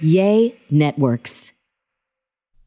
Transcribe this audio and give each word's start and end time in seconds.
Yay 0.00 0.54
Networks. 0.70 1.52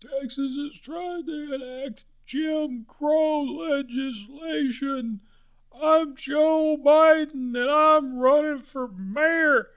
Texas 0.01 0.53
is 0.53 0.79
trying 0.79 1.27
to 1.27 1.53
enact 1.53 2.05
Jim 2.25 2.85
Crow 2.87 3.43
legislation. 3.43 5.19
I'm 5.79 6.15
Joe 6.15 6.75
Biden 6.83 7.55
and 7.55 7.69
I'm 7.69 8.17
running 8.17 8.63
for 8.63 8.87
mayor. 8.87 9.69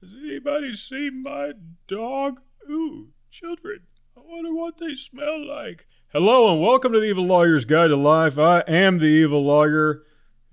Has 0.00 0.14
anybody 0.14 0.74
seen 0.74 1.22
my 1.22 1.52
dog? 1.86 2.40
Ooh, 2.70 3.08
children. 3.30 3.80
I 4.16 4.20
wonder 4.24 4.54
what 4.54 4.78
they 4.78 4.94
smell 4.94 5.46
like. 5.46 5.86
Hello 6.14 6.50
and 6.50 6.62
welcome 6.62 6.94
to 6.94 7.00
the 7.00 7.06
Evil 7.06 7.26
Lawyer's 7.26 7.66
Guide 7.66 7.88
to 7.88 7.96
Life. 7.96 8.38
I 8.38 8.60
am 8.60 9.00
the 9.00 9.04
Evil 9.04 9.44
Lawyer, 9.44 10.04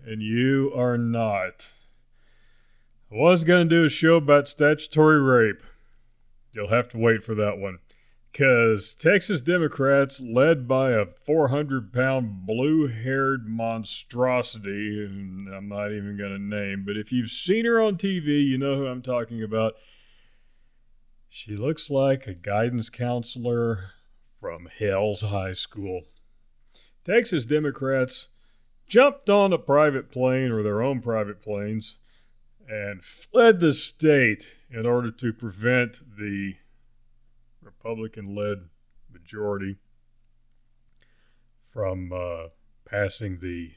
and 0.05 0.21
you 0.21 0.73
are 0.75 0.97
not. 0.97 1.71
I 3.09 3.15
was 3.15 3.45
going 3.45 3.69
to 3.69 3.75
do 3.75 3.85
a 3.85 3.89
show 3.89 4.15
about 4.15 4.49
statutory 4.49 5.21
rape. 5.21 5.63
You'll 6.57 6.69
have 6.69 6.89
to 6.89 6.97
wait 6.97 7.23
for 7.23 7.35
that 7.35 7.59
one. 7.59 7.77
Because 8.31 8.95
Texas 8.95 9.43
Democrats, 9.43 10.19
led 10.19 10.67
by 10.67 10.91
a 10.91 11.05
400 11.05 11.93
pound 11.93 12.47
blue 12.47 12.87
haired 12.87 13.47
monstrosity, 13.47 15.05
and 15.05 15.53
I'm 15.53 15.69
not 15.69 15.91
even 15.91 16.17
going 16.17 16.31
to 16.31 16.39
name, 16.39 16.83
but 16.83 16.97
if 16.97 17.11
you've 17.11 17.29
seen 17.29 17.65
her 17.65 17.79
on 17.79 17.95
TV, 17.95 18.43
you 18.43 18.57
know 18.57 18.75
who 18.75 18.87
I'm 18.87 19.03
talking 19.03 19.43
about. 19.43 19.75
She 21.29 21.55
looks 21.55 21.91
like 21.91 22.25
a 22.25 22.33
guidance 22.33 22.89
counselor 22.89 23.91
from 24.39 24.67
Hell's 24.79 25.21
High 25.21 25.53
School. 25.53 26.05
Texas 27.05 27.45
Democrats 27.45 28.29
jumped 28.87 29.29
on 29.29 29.53
a 29.53 29.59
private 29.59 30.11
plane 30.11 30.51
or 30.51 30.63
their 30.63 30.81
own 30.81 31.01
private 31.01 31.39
planes 31.39 31.97
and 32.67 33.03
fled 33.03 33.59
the 33.59 33.73
state 33.73 34.55
in 34.69 34.85
order 34.85 35.09
to 35.11 35.31
prevent 35.31 35.99
the 36.17 36.55
Republican 37.61 38.35
led 38.35 38.69
majority 39.11 39.77
from 41.69 42.11
uh, 42.11 42.47
passing 42.85 43.39
the 43.39 43.71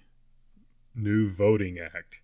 new 0.95 1.29
Voting 1.31 1.79
Act. 1.79 2.21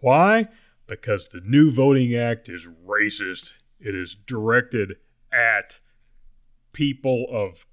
Why? 0.00 0.48
Because 0.86 1.28
the 1.28 1.40
new 1.44 1.70
Voting 1.70 2.14
Act 2.14 2.48
is 2.48 2.66
racist. 2.86 3.54
It 3.80 3.94
is 3.94 4.14
directed 4.14 4.96
at 5.32 5.80
people 6.72 7.26
of 7.30 7.66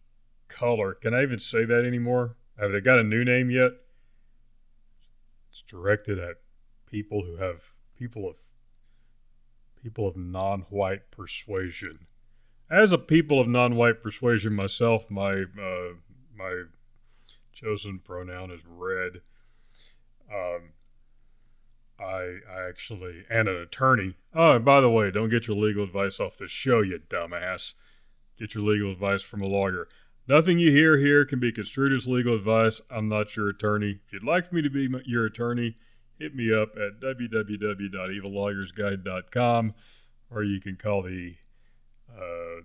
color. 0.47 0.93
Can 0.93 1.13
I 1.13 1.23
even 1.23 1.39
say 1.39 1.65
that 1.65 1.85
anymore? 1.85 2.35
Have 2.59 2.71
they 2.71 2.81
got 2.81 2.99
a 2.99 3.03
new 3.03 3.25
name 3.25 3.49
yet? 3.49 3.71
It's 5.49 5.61
directed 5.61 6.19
at 6.19 6.35
people 6.85 7.23
who 7.23 7.37
have 7.37 7.73
people 7.99 8.29
of 8.29 8.35
people 9.83 10.07
of 10.07 10.15
non-white 10.15 11.11
persuasion. 11.11 12.07
As 12.71 12.91
a 12.91 12.97
people 12.97 13.39
of 13.41 13.47
non-white 13.47 14.01
persuasion 14.01 14.53
myself, 14.53 15.11
my 15.11 15.43
uh, 15.61 15.93
my 16.35 16.63
chosen 17.53 17.99
pronoun 17.99 18.51
is 18.51 18.61
red. 18.65 19.21
Um, 20.33 20.71
I 21.99 22.37
I 22.49 22.69
actually 22.69 23.25
and 23.29 23.49
an 23.49 23.57
attorney. 23.57 24.15
Oh, 24.33 24.55
and 24.55 24.65
by 24.65 24.79
the 24.79 24.89
way, 24.89 25.11
don't 25.11 25.29
get 25.29 25.47
your 25.47 25.57
legal 25.57 25.83
advice 25.83 26.19
off 26.19 26.37
the 26.37 26.47
show, 26.47 26.81
you 26.81 26.99
dumbass. 27.09 27.73
Get 28.37 28.55
your 28.55 28.63
legal 28.63 28.93
advice 28.93 29.21
from 29.21 29.41
a 29.41 29.47
lawyer. 29.47 29.89
Nothing 30.25 30.59
you 30.59 30.71
hear 30.71 30.97
here 30.97 31.25
can 31.25 31.39
be 31.39 31.51
construed 31.51 31.91
as 31.91 32.07
legal 32.07 32.35
advice. 32.35 32.79
I'm 32.89 33.09
not 33.09 33.35
your 33.35 33.49
attorney. 33.49 33.99
If 34.05 34.13
you'd 34.13 34.23
like 34.23 34.53
me 34.53 34.61
to 34.61 34.69
be 34.69 34.87
your 35.05 35.25
attorney, 35.25 35.75
hit 36.19 36.35
me 36.35 36.53
up 36.53 36.75
at 36.75 36.99
www.evillawyersguide.com 36.99 39.73
or 40.29 40.43
you 40.43 40.59
can 40.59 40.75
call 40.75 41.01
the 41.01 41.35
uh, 42.11 42.61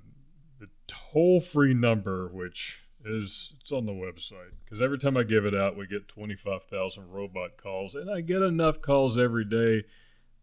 the 0.58 0.66
toll 0.86 1.40
free 1.40 1.72
number, 1.74 2.28
which 2.28 2.82
is 3.04 3.54
it's 3.60 3.72
on 3.72 3.86
the 3.86 3.92
website. 3.92 4.52
Because 4.64 4.82
every 4.82 4.98
time 4.98 5.16
I 5.16 5.22
give 5.22 5.44
it 5.44 5.54
out, 5.54 5.76
we 5.76 5.86
get 5.86 6.08
25,000 6.08 7.10
robot 7.10 7.56
calls, 7.56 7.94
and 7.94 8.10
I 8.10 8.20
get 8.20 8.42
enough 8.42 8.80
calls 8.80 9.16
every 9.18 9.44
day 9.44 9.84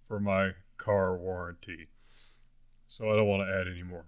for 0.07 0.17
my 0.19 0.51
car 0.77 1.17
warranty. 1.17 1.87
So 2.87 3.11
I 3.11 3.15
don't 3.15 3.27
want 3.27 3.47
to 3.47 3.53
add 3.53 3.67
any 3.67 3.83
more. 3.83 4.05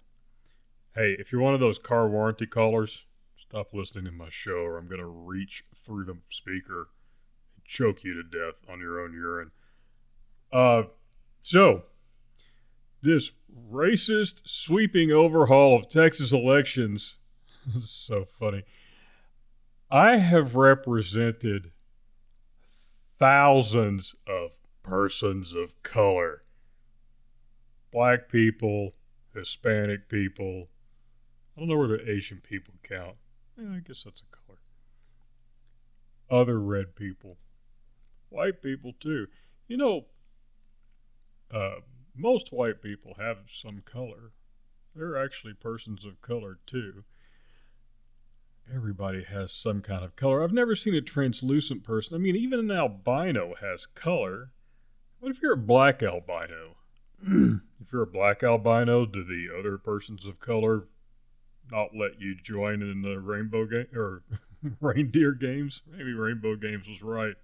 Hey, 0.94 1.16
if 1.18 1.32
you're 1.32 1.40
one 1.40 1.54
of 1.54 1.60
those 1.60 1.78
car 1.78 2.06
warranty 2.08 2.46
callers, 2.46 3.06
stop 3.36 3.72
listening 3.72 4.04
to 4.04 4.12
my 4.12 4.28
show 4.28 4.58
or 4.58 4.78
I'm 4.78 4.86
going 4.86 5.00
to 5.00 5.06
reach 5.06 5.64
through 5.84 6.04
the 6.04 6.18
speaker 6.28 6.90
choke 7.64 8.04
you 8.04 8.14
to 8.14 8.22
death 8.22 8.54
on 8.68 8.80
your 8.80 9.00
own 9.00 9.12
urine. 9.12 9.50
Uh, 10.52 10.84
so, 11.42 11.84
this 13.02 13.32
racist 13.70 14.42
sweeping 14.46 15.10
overhaul 15.10 15.76
of 15.76 15.88
Texas 15.88 16.32
elections 16.32 17.16
is 17.76 17.90
so 17.90 18.24
funny. 18.24 18.64
I 19.90 20.16
have 20.16 20.56
represented 20.56 21.70
thousands 23.18 24.14
of 24.26 24.52
persons 24.82 25.54
of 25.54 25.82
color 25.82 26.40
black 27.92 28.28
people, 28.28 28.92
Hispanic 29.32 30.08
people, 30.08 30.68
I 31.56 31.60
don't 31.60 31.68
know 31.68 31.76
where 31.76 31.86
the 31.86 32.10
Asian 32.10 32.40
people 32.40 32.74
count. 32.82 33.16
Yeah, 33.56 33.76
I 33.76 33.78
guess 33.78 34.02
that's 34.02 34.22
a 34.22 34.36
color. 34.36 34.58
Other 36.28 36.58
red 36.58 36.96
people. 36.96 37.36
White 38.34 38.62
people, 38.62 38.94
too. 38.98 39.26
You 39.68 39.76
know, 39.76 40.06
uh, 41.52 41.76
most 42.14 42.52
white 42.52 42.82
people 42.82 43.14
have 43.18 43.38
some 43.48 43.82
color. 43.84 44.32
They're 44.94 45.22
actually 45.22 45.54
persons 45.54 46.04
of 46.04 46.20
color, 46.20 46.58
too. 46.66 47.04
Everybody 48.74 49.24
has 49.24 49.52
some 49.52 49.82
kind 49.82 50.04
of 50.04 50.16
color. 50.16 50.42
I've 50.42 50.52
never 50.52 50.74
seen 50.74 50.94
a 50.94 51.00
translucent 51.00 51.84
person. 51.84 52.14
I 52.14 52.18
mean, 52.18 52.34
even 52.34 52.60
an 52.60 52.70
albino 52.70 53.54
has 53.60 53.86
color. 53.86 54.50
What 55.20 55.30
if 55.30 55.42
you're 55.42 55.52
a 55.52 55.56
black 55.56 56.02
albino? 56.02 56.76
if 57.22 57.92
you're 57.92 58.02
a 58.02 58.06
black 58.06 58.42
albino, 58.42 59.06
do 59.06 59.22
the 59.22 59.48
other 59.56 59.78
persons 59.78 60.26
of 60.26 60.40
color 60.40 60.88
not 61.70 61.94
let 61.94 62.20
you 62.20 62.34
join 62.34 62.82
in 62.82 63.02
the 63.02 63.18
rainbow 63.18 63.66
game 63.66 63.86
or 63.94 64.22
reindeer 64.80 65.32
games. 65.32 65.82
Maybe 65.90 66.12
rainbow 66.12 66.56
games 66.56 66.88
was 66.88 67.02
right. 67.02 67.34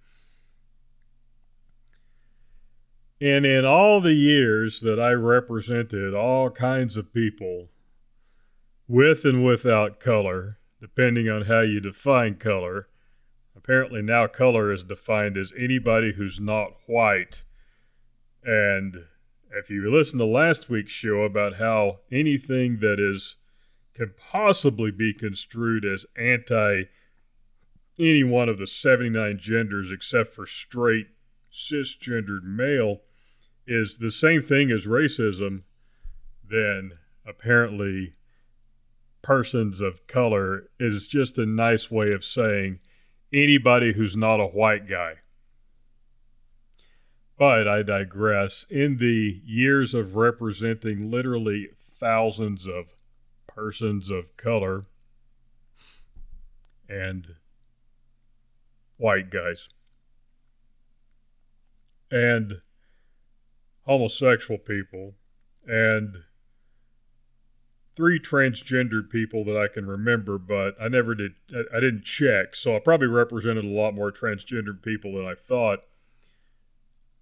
And 3.21 3.45
in 3.45 3.65
all 3.65 4.01
the 4.01 4.15
years 4.15 4.81
that 4.81 4.99
I 4.99 5.11
represented 5.11 6.15
all 6.15 6.49
kinds 6.49 6.97
of 6.97 7.13
people 7.13 7.69
with 8.87 9.25
and 9.25 9.45
without 9.45 9.99
color, 9.99 10.57
depending 10.81 11.29
on 11.29 11.43
how 11.43 11.59
you 11.59 11.79
define 11.79 12.37
color, 12.37 12.87
apparently 13.55 14.01
now 14.01 14.25
color 14.25 14.71
is 14.71 14.83
defined 14.83 15.37
as 15.37 15.53
anybody 15.55 16.13
who's 16.13 16.39
not 16.39 16.71
white. 16.87 17.43
And 18.43 19.05
if 19.51 19.69
you 19.69 19.87
listen 19.91 20.17
to 20.17 20.25
last 20.25 20.67
week's 20.67 20.91
show 20.91 21.21
about 21.21 21.57
how 21.57 21.99
anything 22.11 22.79
that 22.79 22.99
is 22.99 23.35
can 23.93 24.15
possibly 24.17 24.89
be 24.89 25.13
construed 25.13 25.85
as 25.85 26.07
anti 26.17 26.85
any 27.99 28.23
one 28.23 28.49
of 28.49 28.57
the 28.57 28.65
79 28.65 29.37
genders 29.37 29.91
except 29.91 30.33
for 30.33 30.47
straight 30.47 31.09
cisgendered 31.53 32.43
male 32.43 33.01
is 33.67 33.97
the 33.97 34.11
same 34.11 34.41
thing 34.41 34.71
as 34.71 34.85
racism, 34.85 35.63
then 36.47 36.93
apparently 37.25 38.13
persons 39.21 39.81
of 39.81 40.07
color 40.07 40.63
is 40.79 41.07
just 41.07 41.37
a 41.37 41.45
nice 41.45 41.91
way 41.91 42.11
of 42.11 42.25
saying 42.25 42.79
anybody 43.31 43.93
who's 43.93 44.15
not 44.15 44.39
a 44.39 44.47
white 44.47 44.89
guy. 44.89 45.15
But 47.37 47.67
I 47.67 47.81
digress. 47.83 48.65
In 48.69 48.97
the 48.97 49.41
years 49.45 49.93
of 49.93 50.15
representing 50.15 51.09
literally 51.09 51.69
thousands 51.91 52.67
of 52.67 52.95
persons 53.47 54.09
of 54.09 54.35
color 54.37 54.83
and 56.89 57.35
white 58.97 59.29
guys 59.29 59.67
and 62.11 62.61
homosexual 63.85 64.59
people 64.59 65.15
and 65.65 66.17
three 67.95 68.19
transgendered 68.19 69.09
people 69.09 69.43
that 69.45 69.57
I 69.57 69.67
can 69.67 69.85
remember, 69.85 70.37
but 70.37 70.75
I 70.81 70.87
never 70.87 71.13
did, 71.13 71.33
I 71.73 71.79
didn't 71.79 72.03
check. 72.03 72.55
So 72.55 72.75
I 72.75 72.79
probably 72.79 73.07
represented 73.07 73.65
a 73.65 73.67
lot 73.67 73.93
more 73.93 74.11
transgendered 74.11 74.81
people 74.81 75.15
than 75.15 75.25
I 75.25 75.35
thought. 75.35 75.79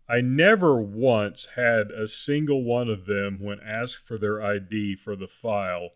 I 0.08 0.22
never 0.22 0.80
once 0.82 1.50
had 1.56 1.92
a 1.92 2.08
single 2.08 2.64
one 2.64 2.90
of 2.90 3.06
them, 3.06 3.38
when 3.40 3.60
asked 3.60 4.08
for 4.08 4.18
their 4.18 4.42
ID 4.42 4.96
for 4.96 5.16
the 5.16 5.28
file, 5.28 5.90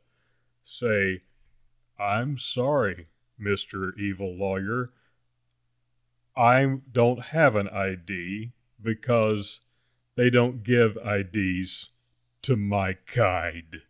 say, 0.62 1.24
I'm 2.00 2.38
sorry, 2.38 3.08
Mr. 3.42 3.98
Evil 3.98 4.36
Lawyer. 4.36 4.90
I 6.36 6.78
don't 6.92 7.26
have 7.26 7.56
an 7.56 7.70
ID 7.70 8.52
because 8.82 9.62
they 10.16 10.30
don't 10.30 10.64
give 10.64 10.98
IDs 10.98 11.90
to 12.44 12.56
my 12.56 12.94
kind. 12.94 13.82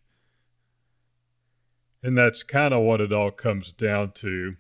And 2.01 2.17
that's 2.17 2.43
kind 2.43 2.73
of 2.73 2.83
what 2.83 3.01
it 3.01 3.13
all 3.13 3.31
comes 3.31 3.73
down 3.73 4.11
to. 4.15 4.55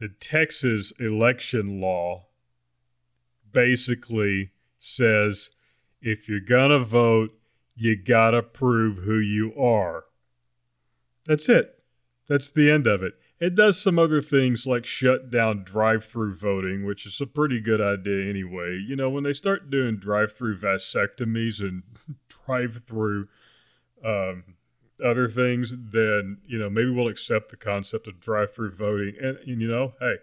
The 0.00 0.08
Texas 0.08 0.92
election 1.00 1.80
law 1.80 2.26
basically 3.52 4.52
says 4.78 5.50
if 6.00 6.28
you're 6.28 6.40
going 6.40 6.70
to 6.70 6.78
vote, 6.78 7.30
you 7.74 7.96
got 7.96 8.30
to 8.30 8.42
prove 8.42 8.98
who 8.98 9.18
you 9.18 9.54
are. 9.60 10.04
That's 11.26 11.48
it. 11.48 11.82
That's 12.28 12.50
the 12.50 12.70
end 12.70 12.86
of 12.86 13.02
it. 13.02 13.14
It 13.40 13.54
does 13.54 13.80
some 13.80 13.98
other 13.98 14.20
things 14.20 14.66
like 14.66 14.84
shut 14.84 15.30
down 15.30 15.62
drive 15.62 16.04
through 16.04 16.34
voting, 16.34 16.84
which 16.84 17.06
is 17.06 17.20
a 17.20 17.26
pretty 17.26 17.60
good 17.60 17.80
idea 17.80 18.28
anyway. 18.28 18.82
You 18.84 18.96
know, 18.96 19.08
when 19.08 19.22
they 19.22 19.32
start 19.32 19.70
doing 19.70 19.98
drive 19.98 20.32
through 20.32 20.58
vasectomies 20.58 21.60
and 21.60 21.84
drive 22.46 22.82
through 22.84 23.28
um, 24.04 24.42
other 25.04 25.28
things, 25.28 25.74
then, 25.78 26.38
you 26.46 26.58
know, 26.58 26.68
maybe 26.68 26.90
we'll 26.90 27.06
accept 27.06 27.50
the 27.50 27.56
concept 27.56 28.08
of 28.08 28.18
drive 28.18 28.52
through 28.52 28.72
voting. 28.72 29.14
And, 29.20 29.36
and, 29.38 29.60
you 29.60 29.68
know, 29.68 29.94
hey, 30.00 30.16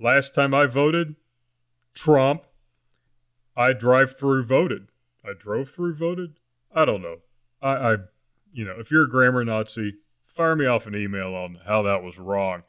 last 0.00 0.34
time 0.34 0.52
I 0.52 0.66
voted, 0.66 1.14
Trump, 1.94 2.44
I 3.56 3.72
drive 3.72 4.18
through 4.18 4.44
voted. 4.44 4.88
I 5.24 5.32
drove 5.38 5.70
through 5.70 5.94
voted. 5.94 6.40
I 6.74 6.84
don't 6.84 7.02
know. 7.02 7.18
I, 7.62 7.70
I, 7.70 7.96
you 8.52 8.64
know, 8.64 8.76
if 8.78 8.90
you're 8.90 9.04
a 9.04 9.08
grammar 9.08 9.44
Nazi, 9.44 9.94
fire 10.38 10.54
me 10.54 10.66
off 10.66 10.86
an 10.86 10.94
email 10.94 11.34
on 11.34 11.58
how 11.66 11.82
that 11.82 12.00
was 12.00 12.16
wrong. 12.16 12.62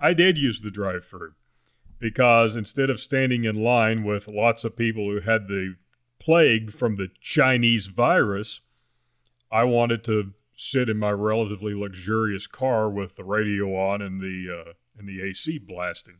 I 0.00 0.14
did 0.14 0.38
use 0.38 0.62
the 0.62 0.70
drive 0.70 1.04
through 1.04 1.34
because 1.98 2.56
instead 2.56 2.88
of 2.88 3.00
standing 3.00 3.44
in 3.44 3.62
line 3.62 4.02
with 4.02 4.26
lots 4.26 4.64
of 4.64 4.76
people 4.76 5.10
who 5.10 5.20
had 5.20 5.46
the 5.46 5.74
plague 6.18 6.72
from 6.72 6.96
the 6.96 7.08
Chinese 7.20 7.88
virus, 7.88 8.62
I 9.50 9.64
wanted 9.64 10.02
to 10.04 10.32
sit 10.56 10.88
in 10.88 10.96
my 10.96 11.10
relatively 11.10 11.74
luxurious 11.74 12.46
car 12.46 12.88
with 12.88 13.16
the 13.16 13.24
radio 13.24 13.76
on 13.76 14.00
and 14.00 14.18
the 14.18 14.64
uh, 14.68 14.72
and 14.98 15.06
the 15.06 15.22
AC 15.22 15.58
blasting. 15.58 16.16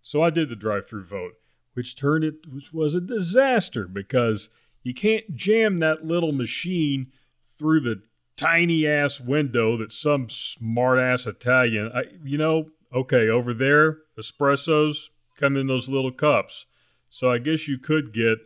So 0.00 0.22
I 0.22 0.30
did 0.30 0.48
the 0.48 0.56
drive-through 0.56 1.04
vote, 1.04 1.34
which 1.74 1.94
turned 1.94 2.24
it 2.24 2.36
which 2.50 2.72
was 2.72 2.94
a 2.94 3.02
disaster 3.02 3.86
because 3.86 4.48
you 4.82 4.94
can't 4.94 5.36
jam 5.36 5.78
that 5.80 6.06
little 6.06 6.32
machine 6.32 7.12
through 7.58 7.80
the 7.80 8.02
tiny 8.36 8.86
ass 8.86 9.20
window 9.20 9.76
that 9.76 9.92
some 9.92 10.28
smart 10.28 10.98
ass 10.98 11.26
Italian, 11.26 11.90
I, 11.94 12.04
you 12.22 12.38
know, 12.38 12.70
okay, 12.92 13.28
over 13.28 13.54
there, 13.54 13.98
espressos 14.18 15.08
come 15.36 15.56
in 15.56 15.66
those 15.66 15.88
little 15.88 16.12
cups. 16.12 16.66
So 17.08 17.30
I 17.30 17.38
guess 17.38 17.68
you 17.68 17.78
could 17.78 18.12
get 18.12 18.38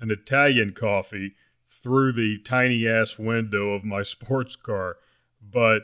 an 0.00 0.10
Italian 0.10 0.72
coffee 0.72 1.34
through 1.68 2.12
the 2.12 2.38
tiny 2.38 2.86
ass 2.88 3.18
window 3.18 3.72
of 3.72 3.84
my 3.84 4.02
sports 4.02 4.56
car, 4.56 4.96
but 5.40 5.82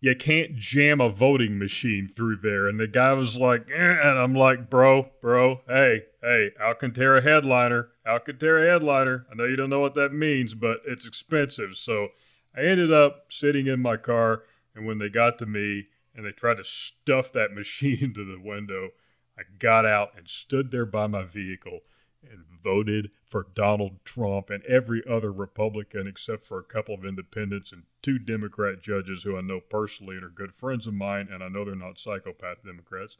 you 0.00 0.14
can't 0.14 0.54
jam 0.56 1.00
a 1.00 1.08
voting 1.08 1.58
machine 1.58 2.08
through 2.14 2.36
there. 2.36 2.68
And 2.68 2.78
the 2.78 2.86
guy 2.86 3.14
was 3.14 3.36
like, 3.36 3.68
eh, 3.70 3.98
and 4.00 4.18
I'm 4.18 4.34
like, 4.34 4.70
bro, 4.70 5.10
bro, 5.20 5.62
hey, 5.66 6.04
hey, 6.22 6.50
Alcantara 6.60 7.22
headliner, 7.22 7.88
Alcantara 8.06 8.64
headliner. 8.70 9.26
I 9.30 9.34
know 9.34 9.44
you 9.44 9.56
don't 9.56 9.70
know 9.70 9.80
what 9.80 9.96
that 9.96 10.12
means, 10.12 10.54
but 10.54 10.78
it's 10.86 11.06
expensive. 11.06 11.76
So 11.76 12.08
I 12.56 12.62
ended 12.62 12.92
up 12.92 13.32
sitting 13.32 13.66
in 13.66 13.80
my 13.80 13.96
car, 13.96 14.42
and 14.74 14.86
when 14.86 14.98
they 14.98 15.08
got 15.08 15.38
to 15.38 15.46
me 15.46 15.88
and 16.14 16.26
they 16.26 16.32
tried 16.32 16.56
to 16.56 16.64
stuff 16.64 17.32
that 17.32 17.52
machine 17.54 17.98
into 18.00 18.24
the 18.24 18.40
window, 18.40 18.90
I 19.38 19.42
got 19.58 19.86
out 19.86 20.10
and 20.16 20.28
stood 20.28 20.70
there 20.70 20.86
by 20.86 21.06
my 21.06 21.22
vehicle 21.22 21.80
and 22.22 22.44
voted 22.62 23.10
for 23.24 23.46
Donald 23.54 24.04
Trump 24.04 24.50
and 24.50 24.64
every 24.64 25.02
other 25.08 25.32
Republican 25.32 26.08
except 26.08 26.44
for 26.44 26.58
a 26.58 26.64
couple 26.64 26.94
of 26.94 27.04
independents 27.04 27.70
and 27.70 27.84
two 28.02 28.18
Democrat 28.18 28.80
judges 28.80 29.22
who 29.22 29.36
I 29.36 29.40
know 29.40 29.60
personally 29.60 30.16
and 30.16 30.24
are 30.24 30.30
good 30.30 30.52
friends 30.52 30.86
of 30.86 30.94
mine, 30.94 31.28
and 31.30 31.44
I 31.44 31.48
know 31.48 31.64
they're 31.64 31.76
not 31.76 31.98
psychopath 31.98 32.64
Democrats. 32.64 33.18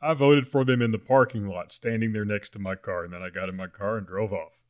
I 0.00 0.14
voted 0.14 0.48
for 0.48 0.64
them 0.64 0.82
in 0.82 0.90
the 0.90 0.98
parking 0.98 1.46
lot, 1.46 1.70
standing 1.70 2.12
there 2.12 2.24
next 2.24 2.50
to 2.50 2.58
my 2.58 2.74
car, 2.74 3.04
and 3.04 3.12
then 3.12 3.22
I 3.22 3.30
got 3.30 3.48
in 3.48 3.56
my 3.56 3.68
car 3.68 3.98
and 3.98 4.06
drove 4.06 4.32
off. 4.32 4.61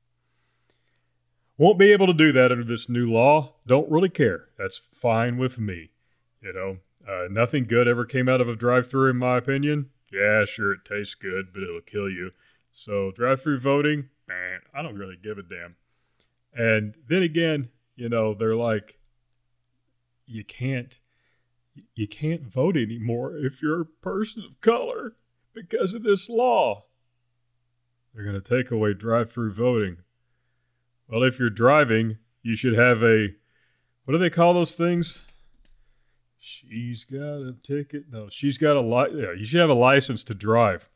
Won't 1.58 1.78
be 1.78 1.93
able 1.93 2.06
to 2.06 2.14
do 2.14 2.32
that 2.32 2.50
under 2.50 2.64
this 2.64 2.88
new 2.88 3.10
law. 3.10 3.54
Don't 3.66 3.90
really 3.90 4.08
care. 4.08 4.49
That's 4.58 4.78
fine 4.78 5.37
with 5.37 5.58
me. 5.58 5.90
You 6.40 6.52
know, 6.52 6.78
uh, 7.08 7.28
nothing 7.31 7.64
good 7.64 7.87
ever 7.87 8.04
came 8.04 8.28
out 8.28 8.40
of 8.40 8.49
a 8.49 8.56
drive 8.56 8.90
through, 8.90 9.10
in 9.10 9.16
my 9.19 9.37
opinion. 9.37 9.90
Yeah, 10.10 10.44
sure, 10.44 10.72
it 10.72 10.84
tastes 10.84 11.14
good, 11.14 11.52
but 11.52 11.62
it'll 11.62 11.81
kill 11.81 12.10
you. 12.10 12.32
So, 12.72 13.12
drive 13.12 13.43
through 13.43 13.60
voting, 13.60 14.08
man, 14.26 14.60
I 14.75 14.82
don't 14.82 14.99
really 14.99 15.19
give 15.22 15.38
a 15.38 15.43
damn. 15.43 15.76
And 16.54 16.94
then 17.08 17.22
again, 17.22 17.70
you 17.96 18.08
know, 18.08 18.34
they're 18.34 18.56
like, 18.56 18.98
you 20.26 20.44
can't. 20.44 20.98
You 21.94 22.06
can't 22.06 22.43
vote 22.43 22.76
anymore 22.76 23.34
if 23.34 23.62
you're 23.62 23.81
a 23.81 23.87
person 23.87 24.44
of 24.44 24.60
color 24.60 25.14
because 25.55 25.94
of 25.94 26.02
this 26.02 26.28
law. 26.28 26.84
They're 28.14 28.25
going 28.25 28.40
to 28.40 28.56
take 28.56 28.70
away 28.70 28.93
drive 28.93 29.32
through 29.32 29.55
voting. 29.55 29.98
Well, 31.08 31.22
if 31.22 31.38
you're 31.38 31.50
driving, 31.50 32.19
you 32.43 32.56
should 32.56 32.75
have 32.75 33.02
a 33.02 33.28
what 34.04 34.12
do 34.12 34.19
they 34.19 34.31
call 34.31 34.54
those 34.54 34.75
things? 34.75 35.20
She's 36.38 37.04
got 37.04 37.40
a 37.43 37.54
ticket. 37.62 38.06
No, 38.10 38.28
she's 38.28 38.58
got 38.58 38.76
a 38.76 38.81
li- 38.81 39.22
yeah, 39.22 39.32
you 39.32 39.44
should 39.44 39.60
have 39.60 39.70
a 39.70 39.75
license 39.75 40.25
to 40.25 40.34
drive, 40.34 40.90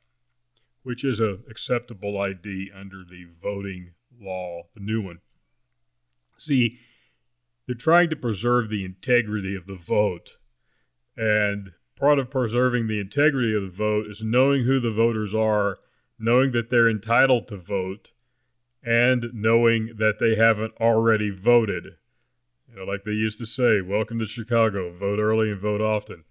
which 0.82 1.04
is 1.04 1.20
a 1.20 1.38
acceptable 1.48 2.20
ID 2.20 2.70
under 2.74 3.04
the 3.08 3.26
voting 3.40 3.92
law, 4.20 4.62
the 4.74 4.80
new 4.80 5.00
one. 5.00 5.20
See, 6.36 6.80
they're 7.66 7.76
trying 7.76 8.10
to 8.10 8.16
preserve 8.16 8.68
the 8.68 8.84
integrity 8.84 9.54
of 9.54 9.66
the 9.66 9.76
vote. 9.76 10.36
And 11.16 11.70
part 11.96 12.18
of 12.18 12.30
preserving 12.30 12.88
the 12.88 13.00
integrity 13.00 13.54
of 13.54 13.62
the 13.62 13.68
vote 13.68 14.06
is 14.08 14.22
knowing 14.22 14.64
who 14.64 14.80
the 14.80 14.90
voters 14.90 15.34
are, 15.34 15.78
knowing 16.18 16.52
that 16.52 16.70
they're 16.70 16.88
entitled 16.88 17.48
to 17.48 17.56
vote, 17.56 18.12
and 18.86 19.30
knowing 19.34 19.94
that 19.98 20.20
they 20.20 20.36
haven't 20.36 20.72
already 20.80 21.28
voted. 21.28 21.96
You 22.68 22.76
know, 22.76 22.84
like 22.84 23.02
they 23.04 23.10
used 23.10 23.38
to 23.40 23.46
say, 23.46 23.80
welcome 23.80 24.20
to 24.20 24.26
Chicago, 24.26 24.96
vote 24.96 25.18
early 25.18 25.50
and 25.50 25.60
vote 25.60 25.80
often. 25.80 26.22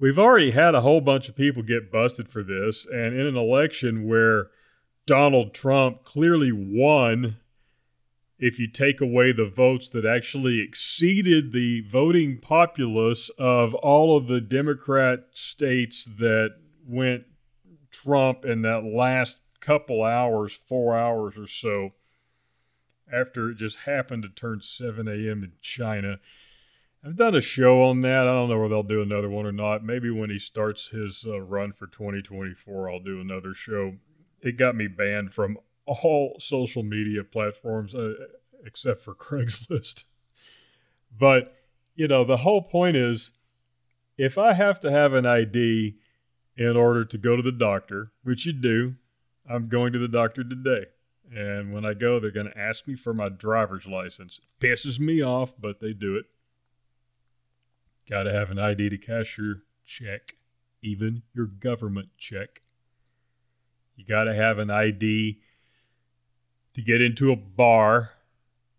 We've 0.00 0.18
already 0.18 0.52
had 0.52 0.74
a 0.74 0.80
whole 0.80 1.02
bunch 1.02 1.28
of 1.28 1.36
people 1.36 1.62
get 1.62 1.92
busted 1.92 2.28
for 2.28 2.42
this, 2.42 2.86
and 2.86 3.14
in 3.14 3.26
an 3.26 3.36
election 3.36 4.08
where 4.08 4.48
Donald 5.06 5.52
Trump 5.52 6.04
clearly 6.04 6.52
won, 6.52 7.36
if 8.38 8.58
you 8.58 8.68
take 8.68 9.00
away 9.00 9.32
the 9.32 9.48
votes 9.48 9.90
that 9.90 10.06
actually 10.06 10.60
exceeded 10.60 11.52
the 11.52 11.80
voting 11.82 12.38
populace 12.38 13.30
of 13.38 13.74
all 13.74 14.16
of 14.16 14.28
the 14.28 14.40
Democrat 14.40 15.26
states 15.32 16.08
that 16.18 16.50
went 16.86 17.24
Trump 17.90 18.44
in 18.44 18.62
that 18.62 18.84
last 18.84 19.40
couple 19.60 20.02
hours, 20.02 20.52
four 20.52 20.96
hours 20.96 21.36
or 21.36 21.46
so, 21.46 21.90
after 23.12 23.50
it 23.50 23.56
just 23.56 23.80
happened 23.80 24.22
to 24.22 24.28
turn 24.28 24.60
7 24.60 25.08
a.m. 25.08 25.44
in 25.44 25.52
China. 25.60 26.18
I've 27.04 27.16
done 27.16 27.34
a 27.34 27.40
show 27.40 27.84
on 27.84 28.00
that. 28.00 28.22
I 28.22 28.32
don't 28.32 28.48
know 28.48 28.58
whether 28.58 28.70
they'll 28.70 28.82
do 28.82 29.02
another 29.02 29.30
one 29.30 29.46
or 29.46 29.52
not. 29.52 29.84
Maybe 29.84 30.10
when 30.10 30.30
he 30.30 30.38
starts 30.38 30.88
his 30.88 31.24
uh, 31.26 31.40
run 31.40 31.72
for 31.72 31.86
2024, 31.86 32.90
I'll 32.90 33.00
do 33.00 33.20
another 33.20 33.54
show. 33.54 33.94
It 34.42 34.56
got 34.56 34.74
me 34.74 34.88
banned 34.88 35.32
from 35.32 35.58
all 35.86 36.36
social 36.38 36.82
media 36.82 37.24
platforms 37.24 37.94
uh, 37.94 38.14
except 38.64 39.00
for 39.00 39.14
Craigslist. 39.16 40.04
but, 41.16 41.54
you 41.94 42.08
know, 42.08 42.24
the 42.24 42.38
whole 42.38 42.62
point 42.62 42.96
is 42.96 43.30
if 44.16 44.36
I 44.36 44.54
have 44.54 44.80
to 44.80 44.90
have 44.90 45.12
an 45.12 45.24
ID 45.24 45.96
in 46.56 46.76
order 46.76 47.04
to 47.04 47.16
go 47.16 47.36
to 47.36 47.42
the 47.42 47.52
doctor, 47.52 48.10
which 48.24 48.44
you 48.44 48.52
do, 48.52 48.96
I'm 49.48 49.68
going 49.68 49.92
to 49.94 49.98
the 49.98 50.08
doctor 50.08 50.44
today. 50.44 50.86
And 51.34 51.72
when 51.72 51.84
I 51.84 51.94
go, 51.94 52.20
they're 52.20 52.30
going 52.30 52.50
to 52.50 52.58
ask 52.58 52.86
me 52.86 52.94
for 52.94 53.12
my 53.12 53.28
driver's 53.28 53.86
license. 53.86 54.40
It 54.42 54.66
Pisses 54.66 54.98
me 54.98 55.22
off, 55.22 55.52
but 55.58 55.80
they 55.80 55.92
do 55.92 56.16
it. 56.16 56.26
Got 58.08 58.24
to 58.24 58.32
have 58.32 58.50
an 58.50 58.58
ID 58.58 58.88
to 58.90 58.98
cash 58.98 59.36
your 59.36 59.62
check, 59.84 60.36
even 60.82 61.22
your 61.34 61.46
government 61.46 62.08
check. 62.16 62.62
You 63.96 64.06
got 64.06 64.24
to 64.24 64.34
have 64.34 64.58
an 64.58 64.70
ID 64.70 65.38
to 66.74 66.82
get 66.82 67.02
into 67.02 67.30
a 67.30 67.36
bar. 67.36 68.12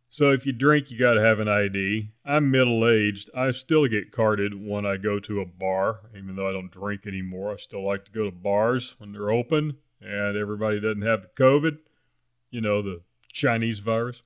So 0.10 0.32
if 0.32 0.46
you 0.48 0.54
drink, 0.54 0.90
you 0.90 0.98
got 0.98 1.14
to 1.14 1.22
have 1.22 1.40
an 1.40 1.48
ID. 1.48 2.10
I'm 2.26 2.50
middle 2.50 2.88
aged. 2.88 3.30
I 3.36 3.52
still 3.52 3.86
get 3.88 4.12
carded 4.12 4.66
when 4.66 4.88
I 4.88 4.98
go 4.98 5.20
to 5.20 5.42
a 5.42 5.46
bar, 5.46 6.00
even 6.18 6.36
though 6.36 6.50
I 6.50 6.54
don't 6.54 6.72
drink 6.72 7.06
anymore. 7.06 7.54
I 7.54 7.58
still 7.58 7.86
like 7.86 8.06
to 8.06 8.12
go 8.12 8.24
to 8.24 8.32
bars 8.32 8.96
when 8.98 9.12
they're 9.12 9.30
open 9.30 9.78
and 10.01 10.38
everybody 10.38 10.79
doesn't 10.79 11.01
have 11.01 11.22
the 11.24 11.44
COVID, 11.44 11.79
you 12.51 12.62
know, 12.62 12.82
the 12.82 13.01
Chinese 13.32 13.79
virus. 13.79 14.22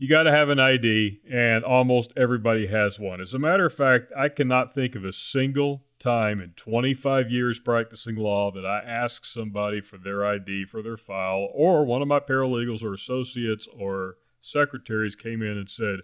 You 0.00 0.08
got 0.08 0.24
to 0.24 0.30
have 0.30 0.48
an 0.48 0.60
ID, 0.60 1.22
and 1.28 1.64
almost 1.64 2.12
everybody 2.16 2.68
has 2.68 3.00
one. 3.00 3.20
As 3.20 3.34
a 3.34 3.38
matter 3.38 3.66
of 3.66 3.74
fact, 3.74 4.12
I 4.16 4.28
cannot 4.28 4.72
think 4.72 4.94
of 4.94 5.04
a 5.04 5.12
single 5.12 5.82
time 5.98 6.40
in 6.40 6.50
25 6.50 7.32
years 7.32 7.58
practicing 7.58 8.14
law 8.14 8.52
that 8.52 8.64
I 8.64 8.78
asked 8.78 9.26
somebody 9.26 9.80
for 9.80 9.98
their 9.98 10.24
ID 10.24 10.66
for 10.66 10.82
their 10.82 10.96
file, 10.96 11.48
or 11.52 11.84
one 11.84 12.00
of 12.00 12.06
my 12.06 12.20
paralegals 12.20 12.82
or 12.82 12.94
associates 12.94 13.66
or 13.76 14.18
secretaries 14.40 15.16
came 15.16 15.42
in 15.42 15.58
and 15.58 15.68
said, 15.68 16.00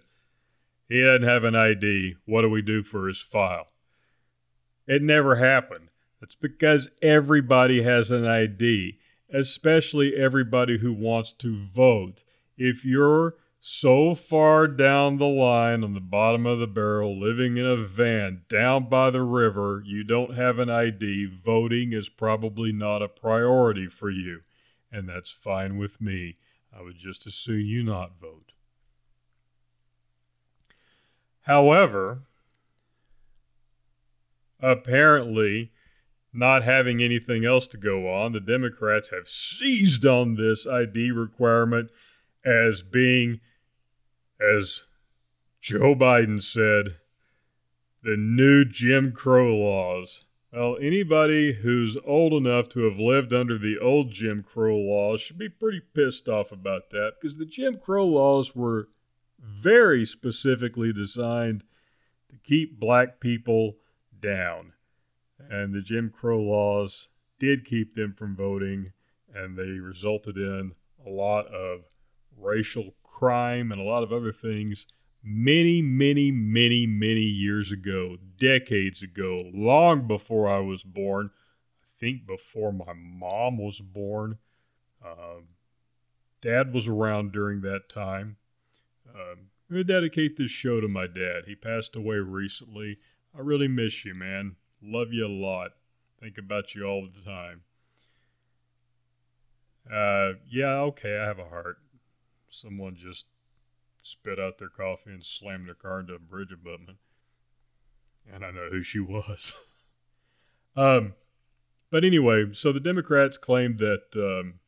He 0.89 1.01
doesn't 1.01 1.27
have 1.27 1.45
an 1.45 1.55
ID. 1.55 2.15
What 2.25 2.41
do 2.41 2.49
we 2.49 2.61
do 2.61 2.83
for 2.83 3.07
his 3.07 3.21
file? 3.21 3.67
It 4.87 5.01
never 5.01 5.35
happened. 5.35 5.89
That's 6.19 6.35
because 6.35 6.89
everybody 7.01 7.83
has 7.83 8.11
an 8.11 8.25
ID, 8.25 8.97
especially 9.33 10.15
everybody 10.15 10.79
who 10.79 10.93
wants 10.93 11.33
to 11.33 11.65
vote. 11.65 12.23
If 12.57 12.85
you're 12.85 13.35
so 13.59 14.13
far 14.13 14.67
down 14.67 15.17
the 15.17 15.25
line 15.25 15.83
on 15.83 15.93
the 15.95 15.99
bottom 15.99 16.45
of 16.45 16.59
the 16.59 16.67
barrel, 16.67 17.19
living 17.19 17.57
in 17.57 17.65
a 17.65 17.75
van 17.75 18.43
down 18.47 18.87
by 18.87 19.09
the 19.09 19.23
river, 19.23 19.81
you 19.85 20.03
don't 20.03 20.35
have 20.35 20.59
an 20.59 20.69
ID, 20.69 21.25
voting 21.43 21.91
is 21.91 22.07
probably 22.07 22.71
not 22.71 23.01
a 23.01 23.07
priority 23.07 23.87
for 23.87 24.09
you. 24.09 24.41
And 24.91 25.09
that's 25.09 25.31
fine 25.31 25.77
with 25.77 25.99
me. 25.99 26.37
I 26.71 26.81
would 26.81 26.97
just 26.97 27.25
as 27.25 27.33
soon 27.33 27.65
you 27.65 27.83
not 27.83 28.19
vote. 28.19 28.53
However, 31.41 32.23
apparently, 34.59 35.71
not 36.35 36.63
having 36.63 37.01
anything 37.01 37.45
else 37.45 37.67
to 37.67 37.77
go 37.77 38.11
on, 38.13 38.33
the 38.33 38.39
Democrats 38.39 39.09
have 39.09 39.27
seized 39.27 40.05
on 40.05 40.35
this 40.35 40.67
ID 40.67 41.11
requirement 41.11 41.89
as 42.45 42.83
being, 42.83 43.39
as 44.39 44.83
Joe 45.61 45.95
Biden 45.95 46.41
said, 46.43 46.97
the 48.03 48.15
new 48.15 48.65
Jim 48.65 49.11
Crow 49.11 49.55
laws. 49.55 50.25
Well, 50.53 50.77
anybody 50.79 51.53
who's 51.53 51.97
old 52.05 52.33
enough 52.33 52.69
to 52.69 52.81
have 52.81 52.99
lived 52.99 53.33
under 53.33 53.57
the 53.57 53.77
old 53.77 54.11
Jim 54.11 54.43
Crow 54.43 54.77
laws 54.77 55.19
should 55.19 55.37
be 55.37 55.49
pretty 55.49 55.81
pissed 55.93 56.29
off 56.29 56.51
about 56.51 56.91
that 56.91 57.13
because 57.19 57.37
the 57.37 57.45
Jim 57.45 57.77
Crow 57.77 58.05
laws 58.05 58.55
were 58.55 58.87
very 59.39 60.05
specifically 60.05 60.93
designed 60.93 61.63
to 62.29 62.37
keep 62.37 62.79
black 62.79 63.19
people 63.19 63.77
down. 64.19 64.73
And 65.49 65.73
the 65.73 65.81
Jim 65.81 66.09
Crow 66.09 66.39
laws 66.39 67.09
did 67.39 67.65
keep 67.65 67.93
them 67.93 68.13
from 68.13 68.35
voting, 68.35 68.93
and 69.33 69.57
they 69.57 69.63
resulted 69.63 70.37
in 70.37 70.73
a 71.05 71.09
lot 71.09 71.47
of 71.47 71.81
racial 72.37 72.95
crime 73.03 73.71
and 73.71 73.79
a 73.79 73.83
lot 73.83 74.03
of 74.03 74.11
other 74.11 74.31
things 74.31 74.87
many, 75.25 75.81
many, 75.81 76.31
many, 76.31 76.85
many 76.85 77.21
years 77.21 77.71
ago, 77.71 78.17
decades 78.37 79.01
ago, 79.01 79.41
long 79.53 80.07
before 80.07 80.47
I 80.47 80.59
was 80.59 80.83
born. 80.83 81.31
I 81.81 81.87
think 81.99 82.27
before 82.27 82.71
my 82.71 82.93
mom 82.93 83.57
was 83.57 83.79
born. 83.79 84.37
Uh, 85.03 85.41
dad 86.41 86.73
was 86.73 86.87
around 86.87 87.31
during 87.31 87.61
that 87.61 87.89
time. 87.89 88.37
Um, 89.09 89.49
I'm 89.69 89.75
going 89.77 89.87
to 89.87 89.93
dedicate 89.93 90.37
this 90.37 90.51
show 90.51 90.79
to 90.79 90.87
my 90.87 91.07
dad. 91.07 91.45
He 91.47 91.55
passed 91.55 91.95
away 91.95 92.17
recently. 92.17 92.99
I 93.35 93.39
really 93.39 93.67
miss 93.67 94.05
you, 94.05 94.13
man. 94.13 94.55
Love 94.85 95.11
you 95.11 95.25
a 95.25 95.27
lot. 95.27 95.71
Think 96.19 96.37
about 96.37 96.75
you 96.75 96.85
all 96.85 97.07
the 97.07 97.21
time. 97.21 97.61
Uh, 99.91 100.37
yeah, 100.47 100.77
okay, 100.81 101.17
I 101.17 101.25
have 101.25 101.39
a 101.39 101.49
heart. 101.49 101.77
Someone 102.49 102.95
just 102.95 103.25
spit 104.03 104.39
out 104.39 104.59
their 104.59 104.69
coffee 104.69 105.11
and 105.11 105.23
slammed 105.23 105.67
their 105.67 105.75
car 105.75 105.99
into 105.99 106.13
a 106.13 106.19
bridge 106.19 106.51
abutment. 106.51 106.99
And 108.31 108.45
I 108.45 108.51
know 108.51 108.69
who 108.71 108.83
she 108.83 108.99
was. 108.99 109.55
um, 110.75 111.13
but 111.91 112.03
anyway, 112.03 112.53
so 112.53 112.71
the 112.71 112.79
Democrats 112.79 113.37
claimed 113.37 113.79
that 113.79 114.03
um, 114.15 114.59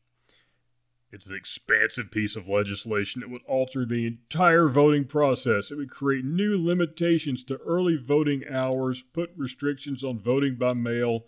it's 1.10 1.26
an 1.26 1.36
expansive 1.36 2.10
piece 2.10 2.36
of 2.36 2.48
legislation 2.48 3.20
that 3.20 3.30
would 3.30 3.44
alter 3.46 3.86
the 3.86 4.06
entire 4.06 4.68
voting 4.68 5.04
process. 5.06 5.70
It 5.70 5.76
would 5.76 5.90
create 5.90 6.24
new 6.24 6.62
limitations 6.62 7.44
to 7.44 7.56
early 7.58 7.96
voting 7.96 8.44
hours, 8.48 9.02
put 9.02 9.30
restrictions 9.36 10.04
on 10.04 10.18
voting 10.18 10.56
by 10.56 10.74
mail, 10.74 11.24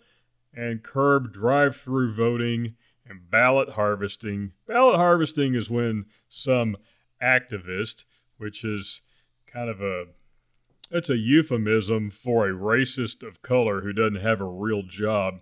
and 0.53 0.83
curb 0.83 1.33
drive 1.33 1.75
through 1.75 2.13
voting 2.13 2.75
and 3.07 3.29
ballot 3.29 3.69
harvesting. 3.69 4.51
Ballot 4.67 4.97
harvesting 4.97 5.55
is 5.55 5.69
when 5.69 6.05
some 6.29 6.77
activist, 7.21 8.05
which 8.37 8.63
is 8.63 9.01
kind 9.47 9.69
of 9.69 9.81
a 9.81 10.05
it's 10.91 11.09
a 11.09 11.17
euphemism 11.17 12.09
for 12.09 12.47
a 12.47 12.53
racist 12.53 13.25
of 13.25 13.41
color 13.41 13.81
who 13.81 13.93
doesn't 13.93 14.21
have 14.21 14.41
a 14.41 14.45
real 14.45 14.83
job. 14.83 15.41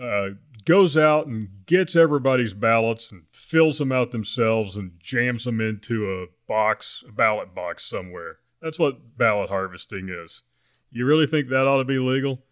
Uh, 0.00 0.30
goes 0.64 0.96
out 0.96 1.26
and 1.26 1.48
gets 1.66 1.96
everybody's 1.96 2.54
ballots 2.54 3.10
and 3.10 3.24
fills 3.32 3.78
them 3.78 3.92
out 3.92 4.10
themselves 4.10 4.76
and 4.76 4.92
jams 4.98 5.44
them 5.44 5.60
into 5.60 6.10
a 6.10 6.26
box, 6.46 7.02
a 7.08 7.12
ballot 7.12 7.54
box 7.54 7.84
somewhere. 7.84 8.38
That's 8.60 8.78
what 8.78 9.16
ballot 9.18 9.48
harvesting 9.48 10.08
is. 10.08 10.42
You 10.90 11.04
really 11.04 11.26
think 11.26 11.48
that 11.48 11.66
ought 11.66 11.78
to 11.78 11.84
be 11.84 11.98
legal? 11.98 12.42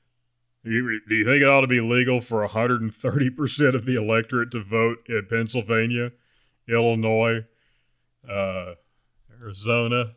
Do 0.64 0.70
you, 0.70 1.00
do 1.08 1.14
you 1.14 1.24
think 1.24 1.42
it 1.42 1.48
ought 1.48 1.62
to 1.62 1.66
be 1.66 1.80
legal 1.80 2.20
for 2.20 2.46
130% 2.46 3.74
of 3.74 3.84
the 3.86 3.96
electorate 3.96 4.50
to 4.50 4.62
vote 4.62 4.98
in 5.08 5.26
Pennsylvania, 5.30 6.12
Illinois, 6.68 7.46
uh, 8.28 8.74
Arizona, 9.40 10.14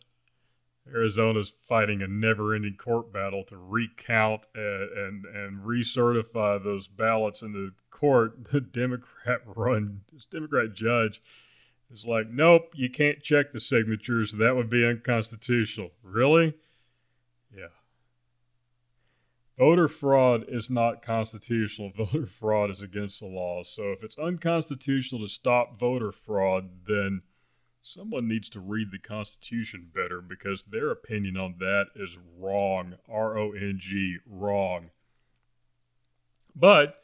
Arizona's 0.87 1.53
fighting 1.61 2.01
a 2.01 2.07
never-ending 2.07 2.75
court 2.75 3.13
battle 3.13 3.43
to 3.45 3.57
recount 3.57 4.45
and, 4.53 4.89
and 4.91 5.25
and 5.25 5.63
recertify 5.63 6.61
those 6.61 6.87
ballots 6.87 7.41
in 7.41 7.53
the 7.53 7.71
court. 7.89 8.37
The 8.51 8.61
Democrat 8.61 9.41
run, 9.45 10.01
this 10.11 10.25
Democrat 10.25 10.73
judge 10.73 11.21
is 11.89 12.05
like, 12.05 12.29
nope, 12.29 12.73
you 12.75 12.89
can't 12.89 13.21
check 13.21 13.53
the 13.53 13.59
signatures. 13.59 14.33
That 14.33 14.55
would 14.55 14.69
be 14.69 14.85
unconstitutional. 14.85 15.91
Really? 16.03 16.55
Yeah. 17.55 17.67
Voter 19.57 19.87
fraud 19.87 20.45
is 20.47 20.69
not 20.69 21.01
constitutional. 21.01 21.91
Voter 21.95 22.25
fraud 22.25 22.71
is 22.71 22.81
against 22.81 23.19
the 23.19 23.27
law. 23.27 23.63
So 23.63 23.91
if 23.91 24.03
it's 24.03 24.17
unconstitutional 24.17 25.21
to 25.21 25.31
stop 25.31 25.79
voter 25.79 26.11
fraud, 26.11 26.85
then 26.87 27.21
Someone 27.85 28.29
needs 28.29 28.49
to 28.51 28.61
read 28.61 28.91
the 28.91 28.97
Constitution 28.97 29.89
better 29.93 30.21
because 30.21 30.63
their 30.63 30.89
opinion 30.89 31.35
on 31.35 31.55
that 31.59 31.87
is 31.97 32.17
wrong. 32.39 32.95
R 33.09 33.37
O 33.37 33.51
N 33.51 33.75
G, 33.77 34.19
wrong. 34.25 34.91
But 36.55 36.95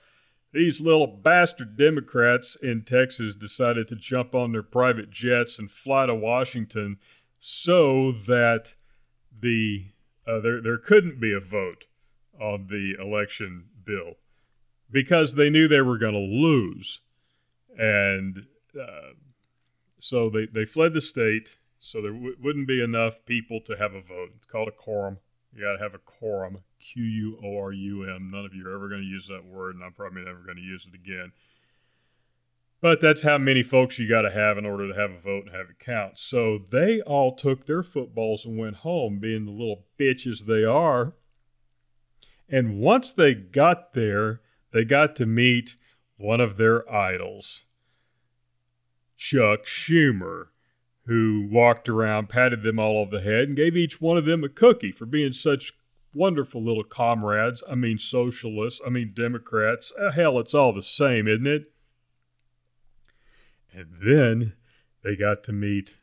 these 0.53 0.79
little 0.79 1.05
bastard 1.05 1.75
Democrats 1.75 2.55
in 2.55 2.83
Texas 2.86 3.36
decided 3.36 3.89
to 3.89 3.98
jump 3.98 4.33
on 4.33 4.53
their 4.53 4.63
private 4.63 5.12
jets 5.12 5.59
and 5.59 5.69
fly 5.69 6.05
to 6.05 6.15
Washington 6.15 6.98
so 7.38 8.13
that 8.13 8.74
the 9.38 9.88
uh, 10.25 10.39
there 10.39 10.62
there 10.62 10.77
couldn't 10.77 11.19
be 11.19 11.33
a 11.33 11.41
vote 11.41 11.86
on 12.39 12.67
the 12.67 12.95
election 12.98 13.65
bill 13.83 14.13
because 14.89 15.36
they 15.36 15.50
knew 15.50 15.67
they 15.67 15.81
were 15.81 15.98
going 15.98 16.13
to 16.13 16.19
lose, 16.19 17.01
and 17.77 18.45
uh, 18.79 19.12
so 19.99 20.29
they, 20.29 20.45
they 20.45 20.65
fled 20.65 20.93
the 20.93 21.01
state, 21.01 21.57
so 21.79 22.01
there 22.01 22.11
w- 22.11 22.35
wouldn't 22.41 22.67
be 22.67 22.83
enough 22.83 23.25
people 23.25 23.61
to 23.65 23.77
have 23.77 23.93
a 23.93 24.01
vote. 24.01 24.29
It's 24.35 24.47
called 24.47 24.67
a 24.67 24.71
quorum. 24.71 25.19
You 25.53 25.61
got 25.61 25.73
to 25.73 25.83
have 25.83 25.95
a 25.95 25.99
quorum, 25.99 26.57
Q 26.79 27.03
U 27.03 27.39
O 27.43 27.57
R 27.57 27.71
U 27.71 28.03
M. 28.03 28.31
None 28.31 28.45
of 28.45 28.53
you 28.53 28.67
are 28.67 28.75
ever 28.75 28.89
going 28.89 29.01
to 29.01 29.07
use 29.07 29.27
that 29.27 29.45
word, 29.45 29.75
and 29.75 29.83
I'm 29.83 29.93
probably 29.93 30.23
never 30.23 30.39
going 30.39 30.57
to 30.57 30.63
use 30.63 30.87
it 30.87 30.95
again. 30.95 31.31
But 32.81 33.01
that's 33.01 33.23
how 33.23 33.37
many 33.37 33.61
folks 33.61 33.99
you 33.99 34.07
got 34.07 34.21
to 34.21 34.31
have 34.31 34.57
in 34.57 34.65
order 34.65 34.87
to 34.87 34.99
have 34.99 35.11
a 35.11 35.19
vote 35.19 35.45
and 35.45 35.55
have 35.55 35.69
it 35.69 35.79
count. 35.79 36.17
So 36.17 36.59
they 36.71 37.01
all 37.01 37.35
took 37.35 37.65
their 37.65 37.83
footballs 37.83 38.45
and 38.45 38.57
went 38.57 38.77
home, 38.77 39.19
being 39.19 39.45
the 39.45 39.51
little 39.51 39.85
bitches 39.99 40.45
they 40.45 40.63
are. 40.63 41.13
And 42.47 42.79
once 42.79 43.11
they 43.11 43.33
got 43.33 43.93
there, 43.93 44.41
they 44.71 44.85
got 44.85 45.15
to 45.17 45.25
meet 45.25 45.75
one 46.17 46.39
of 46.39 46.57
their 46.57 46.89
idols. 46.89 47.65
Chuck 49.19 49.65
Schumer, 49.65 50.47
who 51.05 51.47
walked 51.51 51.89
around, 51.89 52.29
patted 52.29 52.63
them 52.63 52.79
all 52.79 53.03
on 53.03 53.09
the 53.09 53.19
head, 53.19 53.49
and 53.49 53.57
gave 53.57 53.75
each 53.75 53.99
one 53.99 54.17
of 54.17 54.25
them 54.25 54.45
a 54.45 54.49
cookie 54.49 54.93
for 54.93 55.05
being 55.05 55.33
such 55.33 55.73
wonderful 56.13 56.63
little 56.63 56.85
comrades. 56.85 57.61
I 57.69 57.75
mean, 57.75 57.99
socialists. 57.99 58.79
I 58.85 58.89
mean, 58.89 59.11
Democrats. 59.13 59.91
Uh, 59.99 60.11
hell, 60.11 60.39
it's 60.39 60.53
all 60.53 60.71
the 60.71 60.81
same, 60.81 61.27
isn't 61.27 61.45
it? 61.45 61.71
And 63.73 63.89
then 64.01 64.53
they 65.03 65.17
got 65.17 65.43
to 65.43 65.51
meet 65.51 65.97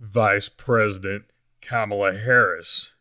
Vice 0.00 0.48
President 0.48 1.24
Kamala 1.60 2.14
Harris 2.14 2.92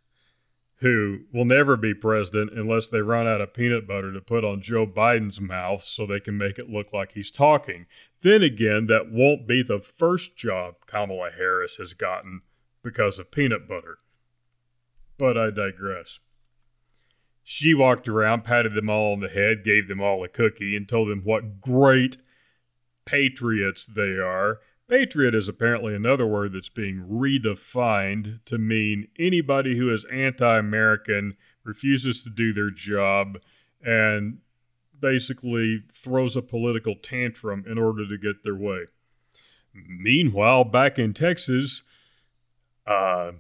who 0.80 1.22
will 1.34 1.46
never 1.46 1.76
be 1.76 1.94
president 1.94 2.52
unless 2.54 2.88
they 2.88 3.02
run 3.02 3.28
out 3.28 3.42
of 3.42 3.54
peanut 3.54 3.88
butter 3.88 4.14
to 4.14 4.22
put 4.22 4.46
on 4.46 4.62
Joe 4.62 4.86
Biden's 4.86 5.42
mouth 5.42 5.82
so 5.84 6.06
they 6.06 6.20
can 6.20 6.38
make 6.38 6.60
it 6.60 6.70
look 6.70 6.94
like 6.94 7.14
he's 7.14 7.32
talking. 7.32 7.88
Then 8.22 8.42
again, 8.42 8.88
that 8.88 9.12
won't 9.12 9.48
be 9.48 9.62
the 9.62 9.80
first 9.80 10.36
job 10.36 10.76
Kamala 10.86 11.32
Harris 11.32 11.76
has 11.78 11.94
gotten 11.94 12.42
because 12.84 13.20
of 13.20 13.32
peanut 13.32 13.68
butter. 13.68 14.00
But 15.18 15.38
I 15.38 15.50
digress. 15.50 16.20
She 17.44 17.74
walked 17.74 18.08
around, 18.08 18.44
patted 18.44 18.74
them 18.74 18.90
all 18.90 19.14
on 19.14 19.20
the 19.22 19.30
head, 19.30 19.64
gave 19.64 19.88
them 19.88 20.02
all 20.02 20.24
a 20.24 20.28
cookie, 20.28 20.76
and 20.76 20.88
told 20.88 21.10
them 21.10 21.22
what 21.24 21.62
great 21.62 22.18
patriots 23.06 23.86
they 23.86 24.18
are 24.18 24.60
Patriot 24.88 25.36
is 25.36 25.50
apparently 25.50 25.94
another 25.94 26.26
word 26.26 26.54
that's 26.54 26.70
being 26.70 27.06
redefined 27.10 28.40
to 28.46 28.58
mean 28.58 29.10
anybody 29.20 29.78
who 29.78 29.92
is 29.94 30.06
anti 30.06 30.58
American, 30.58 31.36
refuses 31.66 32.24
to 32.24 32.30
do 32.30 32.54
their 32.54 32.70
job, 32.70 33.38
and 33.86 34.38
basically 35.00 35.84
throws 35.94 36.36
a 36.36 36.42
political 36.42 36.96
tantrum 36.96 37.64
in 37.68 37.78
order 37.78 38.08
to 38.08 38.18
get 38.18 38.44
their 38.44 38.56
way. 38.56 38.86
Meanwhile, 39.74 40.66
back 40.66 40.98
in 40.98 41.14
Texas, 41.14 41.84
uh, 42.86 43.34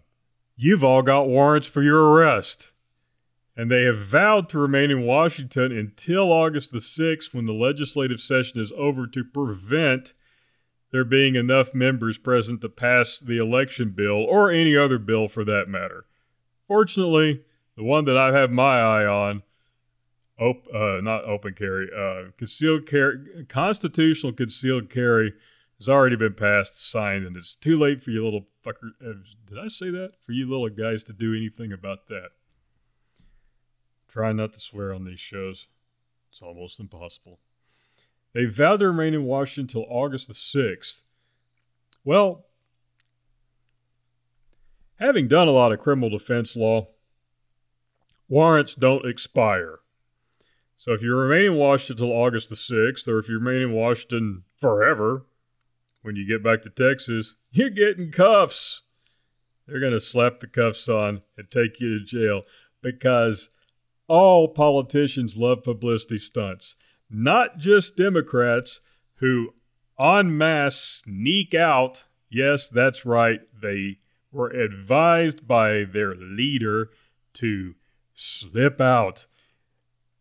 you've 0.55 0.83
all 0.83 1.01
got 1.01 1.27
warrants 1.27 1.67
for 1.67 1.81
your 1.81 2.09
arrest. 2.09 2.71
And 3.55 3.71
they 3.71 3.83
have 3.85 3.97
vowed 3.97 4.49
to 4.49 4.59
remain 4.59 4.91
in 4.91 5.05
Washington 5.05 5.71
until 5.71 6.31
August 6.31 6.71
the 6.71 6.77
6th 6.77 7.33
when 7.33 7.45
the 7.45 7.53
legislative 7.53 8.19
session 8.19 8.61
is 8.61 8.71
over 8.77 9.07
to 9.07 9.23
prevent 9.23 10.13
there 10.91 11.03
being 11.03 11.35
enough 11.35 11.73
members 11.73 12.17
present 12.17 12.61
to 12.61 12.69
pass 12.69 13.19
the 13.19 13.37
election 13.37 13.91
bill 13.91 14.23
or 14.23 14.51
any 14.51 14.77
other 14.77 14.99
bill 14.99 15.27
for 15.27 15.43
that 15.43 15.67
matter. 15.67 16.05
Fortunately, 16.67 17.43
the 17.75 17.83
one 17.83 18.05
that 18.05 18.17
I 18.17 18.37
have 18.37 18.51
my 18.51 18.79
eye 18.79 19.05
on, 19.05 19.43
op- 20.39 20.67
uh, 20.73 20.99
not 21.01 21.25
open 21.25 21.53
carry, 21.53 21.89
uh, 21.95 22.31
concealed 22.37 22.85
carry, 22.85 23.45
constitutional 23.47 24.33
concealed 24.33 24.89
carry 24.89 25.33
has 25.79 25.89
already 25.89 26.15
been 26.15 26.33
passed, 26.33 26.89
signed, 26.89 27.25
and 27.25 27.37
it's 27.37 27.55
too 27.55 27.77
late 27.77 28.03
for 28.03 28.11
you 28.11 28.23
little 28.23 28.47
fucker. 28.65 28.91
Uh, 29.01 29.13
did 29.45 29.59
I 29.59 29.67
say 29.67 29.89
that? 29.91 30.13
For 30.25 30.31
you 30.31 30.49
little 30.49 30.69
guys 30.69 31.03
to 31.05 31.13
do 31.13 31.35
anything 31.35 31.71
about 31.71 32.07
that. 32.07 32.29
Try 34.07 34.31
not 34.31 34.53
to 34.53 34.59
swear 34.59 34.93
on 34.93 35.05
these 35.05 35.19
shows. 35.19 35.67
It's 36.31 36.41
almost 36.41 36.79
impossible. 36.79 37.39
They 38.33 38.45
vowed 38.45 38.79
to 38.79 38.87
remain 38.87 39.13
in 39.13 39.23
Washington 39.23 39.79
until 39.79 39.95
August 39.95 40.27
the 40.27 40.33
6th. 40.33 41.01
Well, 42.03 42.45
having 44.99 45.27
done 45.27 45.47
a 45.47 45.51
lot 45.51 45.71
of 45.71 45.79
criminal 45.79 46.09
defense 46.09 46.55
law, 46.55 46.87
warrants 48.27 48.75
don't 48.75 49.05
expire. 49.05 49.79
So 50.77 50.93
if 50.93 51.01
you 51.01 51.15
remain 51.15 51.53
in 51.53 51.55
Washington 51.55 52.05
until 52.05 52.17
August 52.17 52.49
the 52.49 52.55
6th, 52.55 53.07
or 53.07 53.19
if 53.19 53.27
you 53.27 53.39
remain 53.39 53.61
in 53.61 53.73
Washington 53.73 54.43
forever, 54.59 55.25
when 56.03 56.15
you 56.15 56.27
get 56.27 56.43
back 56.43 56.61
to 56.61 56.69
Texas, 56.69 57.35
you're 57.51 57.69
getting 57.69 58.11
cuffs. 58.11 58.83
They're 59.65 59.79
going 59.79 59.93
to 59.93 59.99
slap 59.99 60.39
the 60.39 60.47
cuffs 60.47 60.87
on 60.87 61.21
and 61.37 61.49
take 61.49 61.79
you 61.81 61.99
to 61.99 62.05
jail 62.05 62.43
because 62.81 63.49
all 64.07 64.47
politicians 64.47 65.35
love 65.35 65.63
publicity 65.63 66.17
stunts 66.17 66.75
not 67.09 67.57
just 67.57 67.95
Democrats 67.95 68.79
who 69.15 69.53
en 69.99 70.37
masse 70.37 71.01
sneak 71.03 71.53
out. 71.53 72.05
Yes, 72.29 72.69
that's 72.69 73.05
right. 73.05 73.41
They 73.59 73.99
were 74.31 74.49
advised 74.49 75.47
by 75.47 75.85
their 75.85 76.13
leader 76.15 76.89
to 77.33 77.75
slip 78.13 78.81
out, 78.81 79.25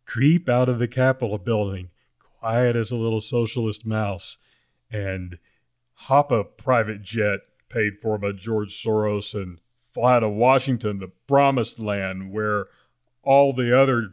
creep 0.07 0.49
out 0.49 0.69
of 0.69 0.79
the 0.79 0.89
Capitol 0.89 1.39
building, 1.39 1.91
quiet 2.19 2.77
as 2.77 2.91
a 2.91 2.97
little 2.97 3.21
socialist 3.21 3.85
mouse, 3.85 4.39
and 4.91 5.39
hop 5.95 6.31
a 6.31 6.45
private 6.45 7.03
jet 7.03 7.41
paid 7.69 7.99
for 8.01 8.17
by 8.17 8.33
George 8.33 8.73
Soros 8.73 9.35
and 9.35 9.61
fly 9.93 10.21
to 10.21 10.29
Washington, 10.29 10.99
the 10.99 11.11
promised 11.27 11.79
land 11.79 12.33
where 12.33 12.67
all 13.23 13.53
the 13.53 13.77
other 13.79 14.13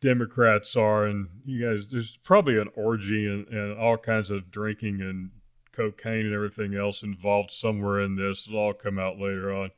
Democrats 0.00 0.74
are, 0.76 1.06
and 1.06 1.28
you 1.44 1.64
guys, 1.64 1.90
there's 1.90 2.16
probably 2.24 2.58
an 2.58 2.68
orgy 2.74 3.26
and, 3.26 3.46
and 3.48 3.78
all 3.78 3.98
kinds 3.98 4.30
of 4.30 4.50
drinking 4.50 5.00
and 5.00 5.30
cocaine 5.72 6.26
and 6.26 6.34
everything 6.34 6.74
else 6.74 7.02
involved 7.02 7.50
somewhere 7.50 8.00
in 8.00 8.16
this. 8.16 8.46
It'll 8.46 8.58
all 8.58 8.72
come 8.72 8.98
out 8.98 9.18
later 9.18 9.52
on. 9.52 9.70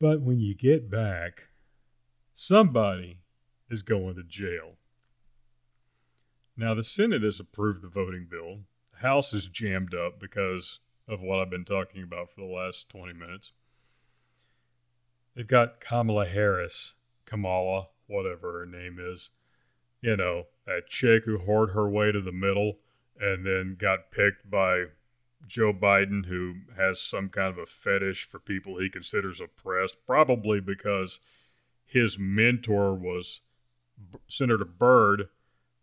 But 0.00 0.20
when 0.20 0.40
you 0.40 0.54
get 0.54 0.90
back, 0.90 1.48
somebody 2.34 3.20
is 3.70 3.82
going 3.82 4.16
to 4.16 4.24
jail. 4.24 4.72
Now, 6.56 6.74
the 6.74 6.82
Senate 6.82 7.22
has 7.22 7.40
approved 7.40 7.82
the 7.82 7.88
voting 7.88 8.26
bill. 8.30 8.60
The 8.92 8.98
House 8.98 9.32
is 9.32 9.46
jammed 9.46 9.94
up 9.94 10.20
because 10.20 10.80
of 11.08 11.20
what 11.20 11.38
I've 11.38 11.50
been 11.50 11.64
talking 11.64 12.02
about 12.02 12.30
for 12.30 12.40
the 12.40 12.52
last 12.52 12.88
20 12.88 13.12
minutes. 13.12 13.52
They've 15.34 15.46
got 15.46 15.80
Kamala 15.80 16.26
Harris, 16.26 16.94
Kamala, 17.24 17.88
whatever 18.06 18.60
her 18.60 18.66
name 18.66 18.98
is. 19.00 19.30
You 20.00 20.16
know, 20.16 20.44
that 20.66 20.86
chick 20.88 21.24
who 21.24 21.38
whored 21.38 21.72
her 21.72 21.88
way 21.88 22.12
to 22.12 22.20
the 22.20 22.32
middle 22.32 22.78
and 23.18 23.44
then 23.46 23.76
got 23.78 24.10
picked 24.10 24.50
by 24.50 24.86
Joe 25.46 25.72
Biden, 25.72 26.26
who 26.26 26.54
has 26.76 27.00
some 27.00 27.28
kind 27.28 27.48
of 27.48 27.58
a 27.58 27.66
fetish 27.66 28.24
for 28.24 28.38
people 28.38 28.78
he 28.78 28.88
considers 28.88 29.40
oppressed, 29.40 29.96
probably 30.06 30.60
because 30.60 31.20
his 31.94 32.18
mentor 32.18 32.92
was 32.92 33.40
Senator 34.28 34.64
Byrd, 34.64 35.28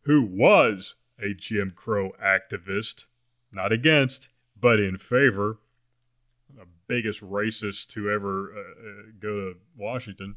who 0.01 0.21
was 0.21 0.95
a 1.17 1.33
Jim 1.33 1.71
Crow 1.73 2.11
activist, 2.21 3.05
not 3.49 3.71
against, 3.71 4.27
but 4.59 4.79
in 4.79 4.97
favor 4.97 5.59
the 6.53 6.65
biggest 6.87 7.21
racist 7.21 7.87
to 7.87 8.11
ever 8.11 8.51
uh, 8.53 8.59
uh, 8.59 9.03
go 9.19 9.29
to 9.29 9.53
Washington. 9.77 10.35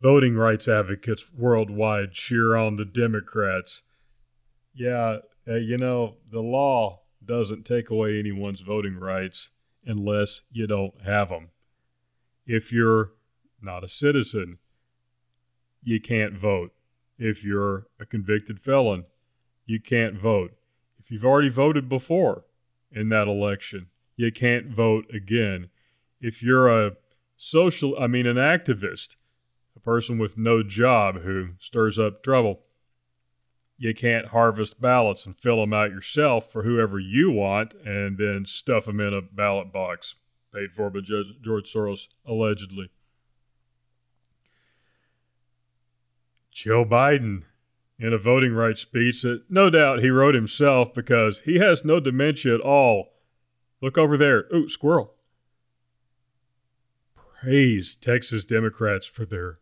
Voting 0.00 0.36
rights 0.36 0.68
advocates 0.68 1.26
worldwide 1.36 2.12
cheer 2.12 2.54
on 2.54 2.76
the 2.76 2.84
Democrats. 2.84 3.82
Yeah, 4.72 5.18
uh, 5.48 5.54
you 5.54 5.76
know, 5.76 6.18
the 6.30 6.40
law 6.40 7.02
doesn't 7.24 7.64
take 7.64 7.90
away 7.90 8.18
anyone's 8.18 8.60
voting 8.60 8.96
rights 8.96 9.50
unless 9.84 10.42
you 10.52 10.68
don't 10.68 11.00
have 11.02 11.28
them. 11.28 11.50
If 12.46 12.72
you're 12.72 13.12
not 13.60 13.84
a 13.84 13.88
citizen, 13.88 14.58
you 15.82 16.00
can't 16.00 16.34
vote. 16.34 16.72
If 17.18 17.44
you're 17.44 17.86
a 18.00 18.06
convicted 18.06 18.60
felon, 18.60 19.04
you 19.66 19.80
can't 19.80 20.16
vote. 20.16 20.52
If 20.98 21.10
you've 21.10 21.24
already 21.24 21.48
voted 21.48 21.88
before, 21.88 22.44
in 22.94 23.08
that 23.08 23.28
election. 23.28 23.88
You 24.16 24.30
can't 24.30 24.68
vote 24.68 25.06
again. 25.12 25.70
If 26.20 26.42
you're 26.42 26.68
a 26.68 26.92
social, 27.36 27.96
I 27.98 28.06
mean, 28.06 28.26
an 28.26 28.36
activist, 28.36 29.16
a 29.74 29.80
person 29.80 30.18
with 30.18 30.36
no 30.36 30.62
job 30.62 31.22
who 31.22 31.50
stirs 31.58 31.98
up 31.98 32.22
trouble, 32.22 32.62
you 33.78 33.94
can't 33.94 34.28
harvest 34.28 34.80
ballots 34.80 35.26
and 35.26 35.36
fill 35.36 35.56
them 35.56 35.72
out 35.72 35.90
yourself 35.90 36.52
for 36.52 36.62
whoever 36.62 37.00
you 37.00 37.32
want 37.32 37.74
and 37.84 38.18
then 38.18 38.44
stuff 38.44 38.84
them 38.84 39.00
in 39.00 39.12
a 39.12 39.22
ballot 39.22 39.72
box 39.72 40.14
paid 40.52 40.72
for 40.72 40.90
by 40.90 41.00
George 41.00 41.72
Soros, 41.72 42.08
allegedly. 42.26 42.90
Joe 46.50 46.84
Biden 46.84 47.44
in 47.98 48.12
a 48.12 48.18
voting 48.18 48.52
rights 48.52 48.80
speech 48.80 49.22
that 49.22 49.44
no 49.48 49.70
doubt 49.70 50.02
he 50.02 50.10
wrote 50.10 50.34
himself 50.34 50.92
because 50.92 51.40
he 51.40 51.58
has 51.58 51.84
no 51.84 52.00
dementia 52.00 52.54
at 52.54 52.60
all. 52.60 53.12
Look 53.80 53.96
over 53.96 54.16
there. 54.16 54.46
Ooh, 54.54 54.68
squirrel. 54.68 55.14
Praise 57.14 57.96
Texas 57.96 58.44
Democrats 58.44 59.06
for 59.06 59.24
their 59.24 59.58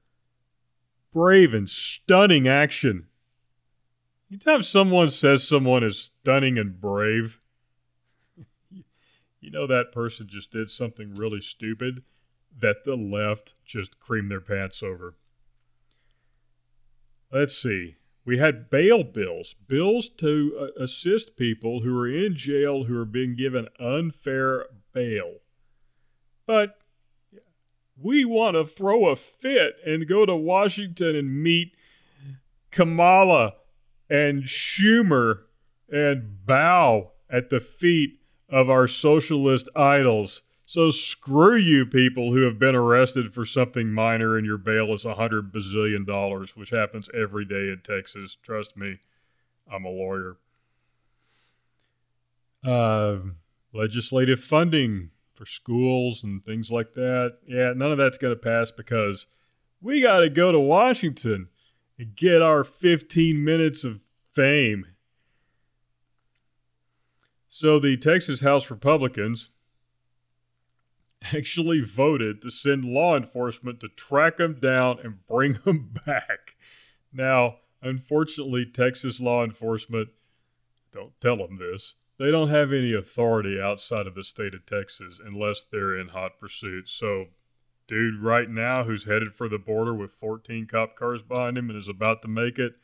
brave 1.12 1.54
and 1.54 1.68
stunning 1.68 2.48
action. 2.48 3.06
Anytime 4.30 4.62
someone 4.62 5.10
says 5.10 5.46
someone 5.46 5.82
is 5.82 6.12
stunning 6.22 6.58
and 6.58 6.80
brave, 6.80 7.40
you 9.40 9.50
know 9.50 9.66
that 9.66 9.92
person 9.92 10.26
just 10.28 10.50
did 10.50 10.70
something 10.70 11.14
really 11.14 11.40
stupid 11.40 12.02
that 12.58 12.84
the 12.84 12.96
left 12.96 13.54
just 13.64 14.00
creamed 14.00 14.30
their 14.30 14.40
pants 14.40 14.82
over. 14.82 15.14
Let's 17.30 17.56
see 17.56 17.96
we 18.24 18.38
had 18.38 18.70
bail 18.70 19.02
bills, 19.02 19.54
bills 19.66 20.08
to 20.08 20.56
uh, 20.78 20.82
assist 20.82 21.36
people 21.36 21.80
who 21.80 21.98
are 21.98 22.08
in 22.08 22.36
jail 22.36 22.84
who 22.84 22.96
are 22.96 23.04
being 23.04 23.34
given 23.34 23.68
unfair 23.78 24.66
bail. 24.92 25.38
But 26.46 26.78
we 28.00 28.24
want 28.24 28.56
to 28.56 28.64
throw 28.64 29.08
a 29.08 29.16
fit 29.16 29.74
and 29.86 30.06
go 30.06 30.26
to 30.26 30.36
Washington 30.36 31.16
and 31.16 31.42
meet 31.42 31.74
Kamala 32.70 33.54
and 34.08 34.44
Schumer 34.44 35.42
and 35.88 36.46
bow 36.46 37.12
at 37.28 37.50
the 37.50 37.60
feet 37.60 38.19
of 38.50 38.68
our 38.68 38.86
socialist 38.86 39.68
idols 39.76 40.42
so 40.70 40.90
screw 40.90 41.56
you 41.56 41.84
people 41.84 42.32
who 42.32 42.42
have 42.42 42.60
been 42.60 42.76
arrested 42.76 43.34
for 43.34 43.44
something 43.44 43.92
minor 43.92 44.36
and 44.36 44.46
your 44.46 44.56
bail 44.56 44.94
is 44.94 45.04
a 45.04 45.14
hundred 45.14 45.52
bazillion 45.52 46.06
dollars, 46.06 46.56
which 46.56 46.70
happens 46.70 47.10
every 47.12 47.44
day 47.44 47.72
in 47.72 47.80
Texas. 47.82 48.36
Trust 48.40 48.76
me, 48.76 48.98
I'm 49.68 49.84
a 49.84 49.90
lawyer. 49.90 50.36
Uh, 52.64 53.16
legislative 53.72 54.38
funding 54.38 55.10
for 55.32 55.44
schools 55.44 56.22
and 56.22 56.44
things 56.44 56.70
like 56.70 56.94
that. 56.94 57.38
Yeah, 57.48 57.72
none 57.74 57.90
of 57.90 57.98
that's 57.98 58.18
going 58.18 58.36
to 58.36 58.40
pass 58.40 58.70
because 58.70 59.26
we 59.80 60.00
got 60.00 60.20
to 60.20 60.30
go 60.30 60.52
to 60.52 60.60
Washington 60.60 61.48
and 61.98 62.14
get 62.14 62.42
our 62.42 62.62
15 62.62 63.42
minutes 63.44 63.82
of 63.82 63.98
fame. 64.34 64.86
So 67.52 67.80
the 67.80 67.96
Texas 67.96 68.42
House 68.42 68.70
Republicans 68.70 69.50
actually 71.34 71.80
voted 71.80 72.40
to 72.42 72.50
send 72.50 72.84
law 72.84 73.16
enforcement 73.16 73.80
to 73.80 73.88
track 73.88 74.38
him 74.38 74.60
down 74.60 75.00
and 75.02 75.26
bring 75.26 75.54
him 75.66 75.92
back. 76.06 76.54
Now, 77.12 77.56
unfortunately, 77.82 78.66
Texas 78.66 79.18
law 79.18 79.42
enforcement 79.42 80.10
don't 80.92 81.20
tell 81.20 81.38
them 81.38 81.58
this. 81.58 81.94
They 82.20 82.30
don't 82.30 82.50
have 82.50 82.72
any 82.72 82.94
authority 82.94 83.60
outside 83.60 84.06
of 84.06 84.14
the 84.14 84.22
state 84.22 84.54
of 84.54 84.64
Texas 84.64 85.18
unless 85.22 85.64
they're 85.64 85.98
in 85.98 86.08
hot 86.08 86.38
pursuit. 86.38 86.88
So, 86.88 87.30
dude, 87.88 88.22
right 88.22 88.48
now, 88.48 88.84
who's 88.84 89.06
headed 89.06 89.34
for 89.34 89.48
the 89.48 89.58
border 89.58 89.92
with 89.92 90.12
14 90.12 90.68
cop 90.68 90.94
cars 90.94 91.22
behind 91.22 91.58
him 91.58 91.68
and 91.68 91.76
is 91.76 91.88
about 91.88 92.22
to 92.22 92.28
make 92.28 92.60
it, 92.60 92.74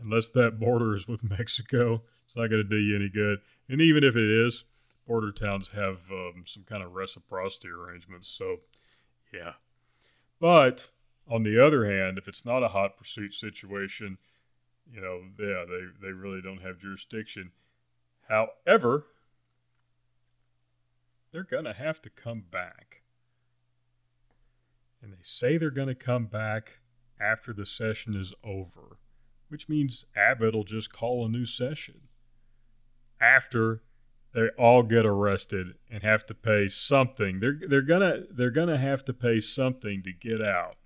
unless 0.00 0.28
that 0.28 0.60
border 0.60 0.94
is 0.94 1.08
with 1.08 1.28
Mexico, 1.28 2.02
it's 2.26 2.36
not 2.36 2.50
going 2.50 2.62
to 2.62 2.68
do 2.68 2.76
you 2.76 2.96
any 2.96 3.08
good. 3.08 3.38
And 3.68 3.80
even 3.80 4.04
if 4.04 4.16
it 4.16 4.30
is, 4.30 4.64
border 5.06 5.32
towns 5.32 5.70
have 5.70 5.98
um, 6.10 6.42
some 6.44 6.64
kind 6.64 6.82
of 6.82 6.94
reciprocity 6.94 7.68
arrangements. 7.68 8.28
So, 8.28 8.58
yeah. 9.32 9.52
But 10.40 10.88
on 11.28 11.44
the 11.44 11.64
other 11.64 11.86
hand, 11.86 12.18
if 12.18 12.28
it's 12.28 12.44
not 12.44 12.62
a 12.62 12.68
hot 12.68 12.96
pursuit 12.96 13.32
situation, 13.32 14.18
you 14.92 15.00
know, 15.00 15.22
yeah, 15.38 15.64
they, 15.68 16.06
they 16.06 16.12
really 16.12 16.42
don't 16.42 16.62
have 16.62 16.80
jurisdiction. 16.80 17.52
However, 18.28 19.06
they're 21.32 21.44
going 21.44 21.64
to 21.64 21.72
have 21.72 22.02
to 22.02 22.10
come 22.10 22.42
back. 22.50 23.02
And 25.00 25.12
they 25.12 25.22
say 25.22 25.58
they're 25.58 25.70
going 25.70 25.88
to 25.88 25.94
come 25.94 26.26
back 26.26 26.80
after 27.20 27.52
the 27.52 27.66
session 27.66 28.16
is 28.16 28.32
over, 28.42 28.98
which 29.48 29.68
means 29.68 30.04
Abbott 30.16 30.54
will 30.54 30.64
just 30.64 30.92
call 30.92 31.24
a 31.24 31.28
new 31.28 31.46
session 31.46 32.08
after 33.20 33.82
they 34.36 34.48
all 34.58 34.82
get 34.82 35.06
arrested 35.06 35.76
and 35.90 36.02
have 36.02 36.26
to 36.26 36.34
pay 36.34 36.68
something. 36.68 37.40
They're 37.40 37.58
they're 37.68 37.80
gonna 37.80 38.24
they're 38.30 38.50
gonna 38.50 38.76
have 38.76 39.02
to 39.06 39.14
pay 39.14 39.40
something 39.40 40.02
to 40.02 40.12
get 40.12 40.42
out. 40.42 40.76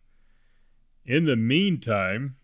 In 1.05 1.25
the 1.25 1.35
meantime, 1.35 2.37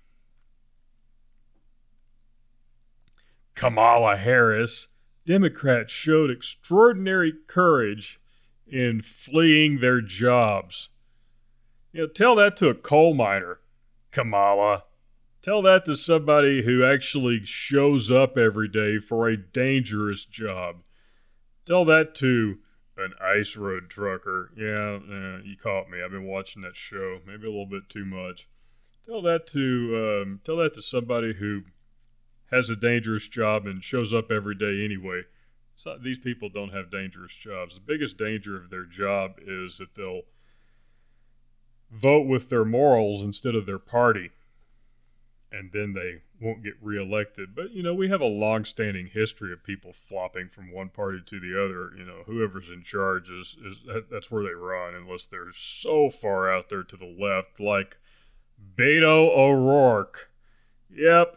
Kamala 3.55 4.17
Harris, 4.17 4.89
Democrats 5.25 5.93
showed 5.93 6.31
extraordinary 6.31 7.33
courage 7.47 8.21
in 8.67 9.01
fleeing 9.01 9.79
their 9.79 10.01
jobs. 10.01 10.89
You 11.93 12.03
know, 12.03 12.09
tell 12.09 12.35
that 12.35 12.57
to 12.59 12.69
a 12.69 12.75
coal 12.75 13.15
miner, 13.15 13.61
Kamala. 14.11 14.85
Tell 15.47 15.63
that 15.63 15.85
to 15.85 15.97
somebody 15.97 16.65
who 16.65 16.85
actually 16.85 17.45
shows 17.45 18.11
up 18.11 18.37
every 18.37 18.67
day 18.67 18.99
for 18.99 19.29
a 19.29 19.37
dangerous 19.37 20.25
job. 20.25 20.83
Tell 21.65 21.85
that 21.85 22.17
to 22.17 22.59
an 22.97 23.13
ice 23.23 23.57
road 23.57 23.89
trucker. 23.89 24.51
Yeah, 24.57 24.99
yeah, 25.09 25.39
you 25.45 25.57
caught 25.57 25.89
me. 25.89 26.03
I've 26.03 26.11
been 26.11 26.27
watching 26.27 26.63
that 26.63 26.75
show, 26.75 27.21
maybe 27.25 27.47
a 27.47 27.51
little 27.51 27.65
bit 27.65 27.89
too 27.89 28.05
much. 28.05 28.49
Tell 29.07 29.23
that 29.23 29.47
to 29.53 30.25
um, 30.25 30.41
tell 30.45 30.57
that 30.57 30.75
to 30.75 30.83
somebody 30.83 31.35
who 31.35 31.63
has 32.51 32.69
a 32.69 32.75
dangerous 32.75 33.29
job 33.29 33.69
and 33.69 33.85
shows 33.85 34.13
up 34.13 34.33
every 34.33 34.57
day 34.57 34.85
anyway. 34.85 35.23
So 35.77 35.97
these 35.97 36.19
people 36.19 36.49
don't 36.49 36.75
have 36.75 36.91
dangerous 36.91 37.37
jobs. 37.37 37.77
The 37.77 37.81
biggest 37.87 38.19
danger 38.19 38.57
of 38.57 38.71
their 38.71 38.85
job 38.85 39.35
is 39.47 39.79
that 39.79 39.95
they'll 39.95 40.23
vote 41.89 42.27
with 42.27 42.49
their 42.49 42.65
morals 42.65 43.23
instead 43.23 43.55
of 43.55 43.65
their 43.65 43.79
party 43.79 44.33
and 45.53 45.71
then 45.73 45.93
they 45.95 46.23
won't 46.41 46.63
get 46.63 46.75
reelected. 46.81 47.55
But 47.55 47.71
you 47.71 47.83
know, 47.83 47.95
we 47.95 48.09
have 48.09 48.21
a 48.21 48.27
long-standing 48.27 49.07
history 49.07 49.53
of 49.53 49.65
people 49.65 49.93
flopping 49.93 50.49
from 50.49 50.73
one 50.73 50.89
party 50.89 51.23
to 51.25 51.41
the 51.41 51.53
other. 51.59 51.93
You 51.97 52.05
know, 52.05 52.23
whoever's 52.27 52.71
in 52.71 52.83
charge 52.83 53.31
is 53.31 53.57
is 53.65 53.79
that, 53.87 54.11
that's 54.11 54.31
where 54.31 54.43
they 54.43 54.55
run, 54.55 54.95
unless 54.95 55.27
they're 55.27 55.53
so 55.55 56.11
far 56.11 56.53
out 56.53 56.69
there 56.69 56.83
to 56.83 56.97
the 56.97 57.07
left, 57.07 57.61
like 57.61 57.97
Beto 58.77 59.29
O'Rourke. 59.37 60.31
Yep, 60.91 61.37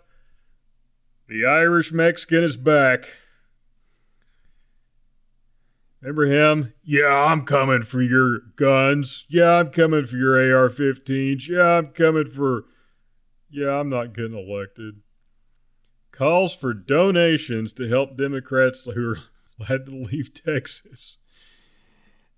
the 1.28 1.46
Irish 1.46 1.92
Mexican 1.92 2.44
is 2.44 2.58
back. 2.58 3.06
Remember 6.02 6.28
him? 6.28 6.74
Yeah, 6.82 7.26
I'm 7.26 7.44
coming 7.44 7.84
for 7.84 8.02
your 8.02 8.40
guns. 8.56 9.26
Yeah, 9.28 9.60
I'm 9.60 9.70
coming 9.70 10.06
for 10.06 10.16
your 10.16 10.36
AR 10.36 10.70
15s. 10.70 11.50
Yeah, 11.50 11.78
I'm 11.78 11.88
coming 11.88 12.30
for 12.30 12.64
yeah, 13.50 13.80
I'm 13.80 13.90
not 13.90 14.14
getting 14.14 14.38
elected. 14.38 15.02
Calls 16.12 16.56
for 16.56 16.74
donations 16.74 17.74
to 17.74 17.88
help 17.88 18.18
Democrats 18.18 18.82
who 18.84 19.12
are 19.12 19.18
had 19.68 19.86
to 19.86 19.92
leave 19.92 20.34
Texas. 20.34 21.18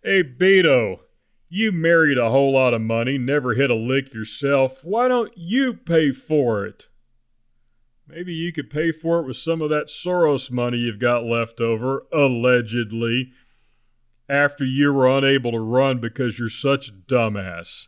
Hey, 0.03 0.23
Beto, 0.23 1.01
you 1.49 1.71
married 1.71 2.17
a 2.17 2.29
whole 2.29 2.53
lot 2.53 2.73
of 2.73 2.81
money, 2.81 3.17
never 3.17 3.53
hit 3.53 3.69
a 3.69 3.75
lick 3.75 4.13
yourself. 4.13 4.83
Why 4.83 5.07
don't 5.07 5.31
you 5.37 5.73
pay 5.73 6.11
for 6.11 6.65
it? 6.65 6.87
Maybe 8.07 8.33
you 8.33 8.51
could 8.51 8.69
pay 8.69 8.91
for 8.91 9.19
it 9.19 9.27
with 9.27 9.37
some 9.37 9.61
of 9.61 9.69
that 9.69 9.87
Soros 9.87 10.51
money 10.51 10.79
you've 10.79 10.99
got 10.99 11.23
left 11.23 11.61
over, 11.61 12.05
allegedly, 12.11 13.31
after 14.27 14.65
you 14.65 14.91
were 14.91 15.07
unable 15.07 15.51
to 15.51 15.59
run 15.59 15.99
because 15.99 16.39
you're 16.39 16.49
such 16.49 16.89
a 16.89 16.93
dumbass. 16.93 17.87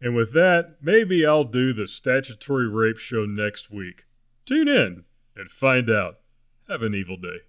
And 0.00 0.16
with 0.16 0.32
that, 0.32 0.76
maybe 0.80 1.26
I'll 1.26 1.44
do 1.44 1.72
the 1.72 1.86
statutory 1.86 2.68
rape 2.68 2.96
show 2.96 3.26
next 3.26 3.70
week. 3.70 4.04
Tune 4.46 4.68
in 4.68 5.04
and 5.36 5.50
find 5.50 5.90
out. 5.90 6.20
Have 6.68 6.82
an 6.82 6.94
evil 6.94 7.16
day. 7.16 7.40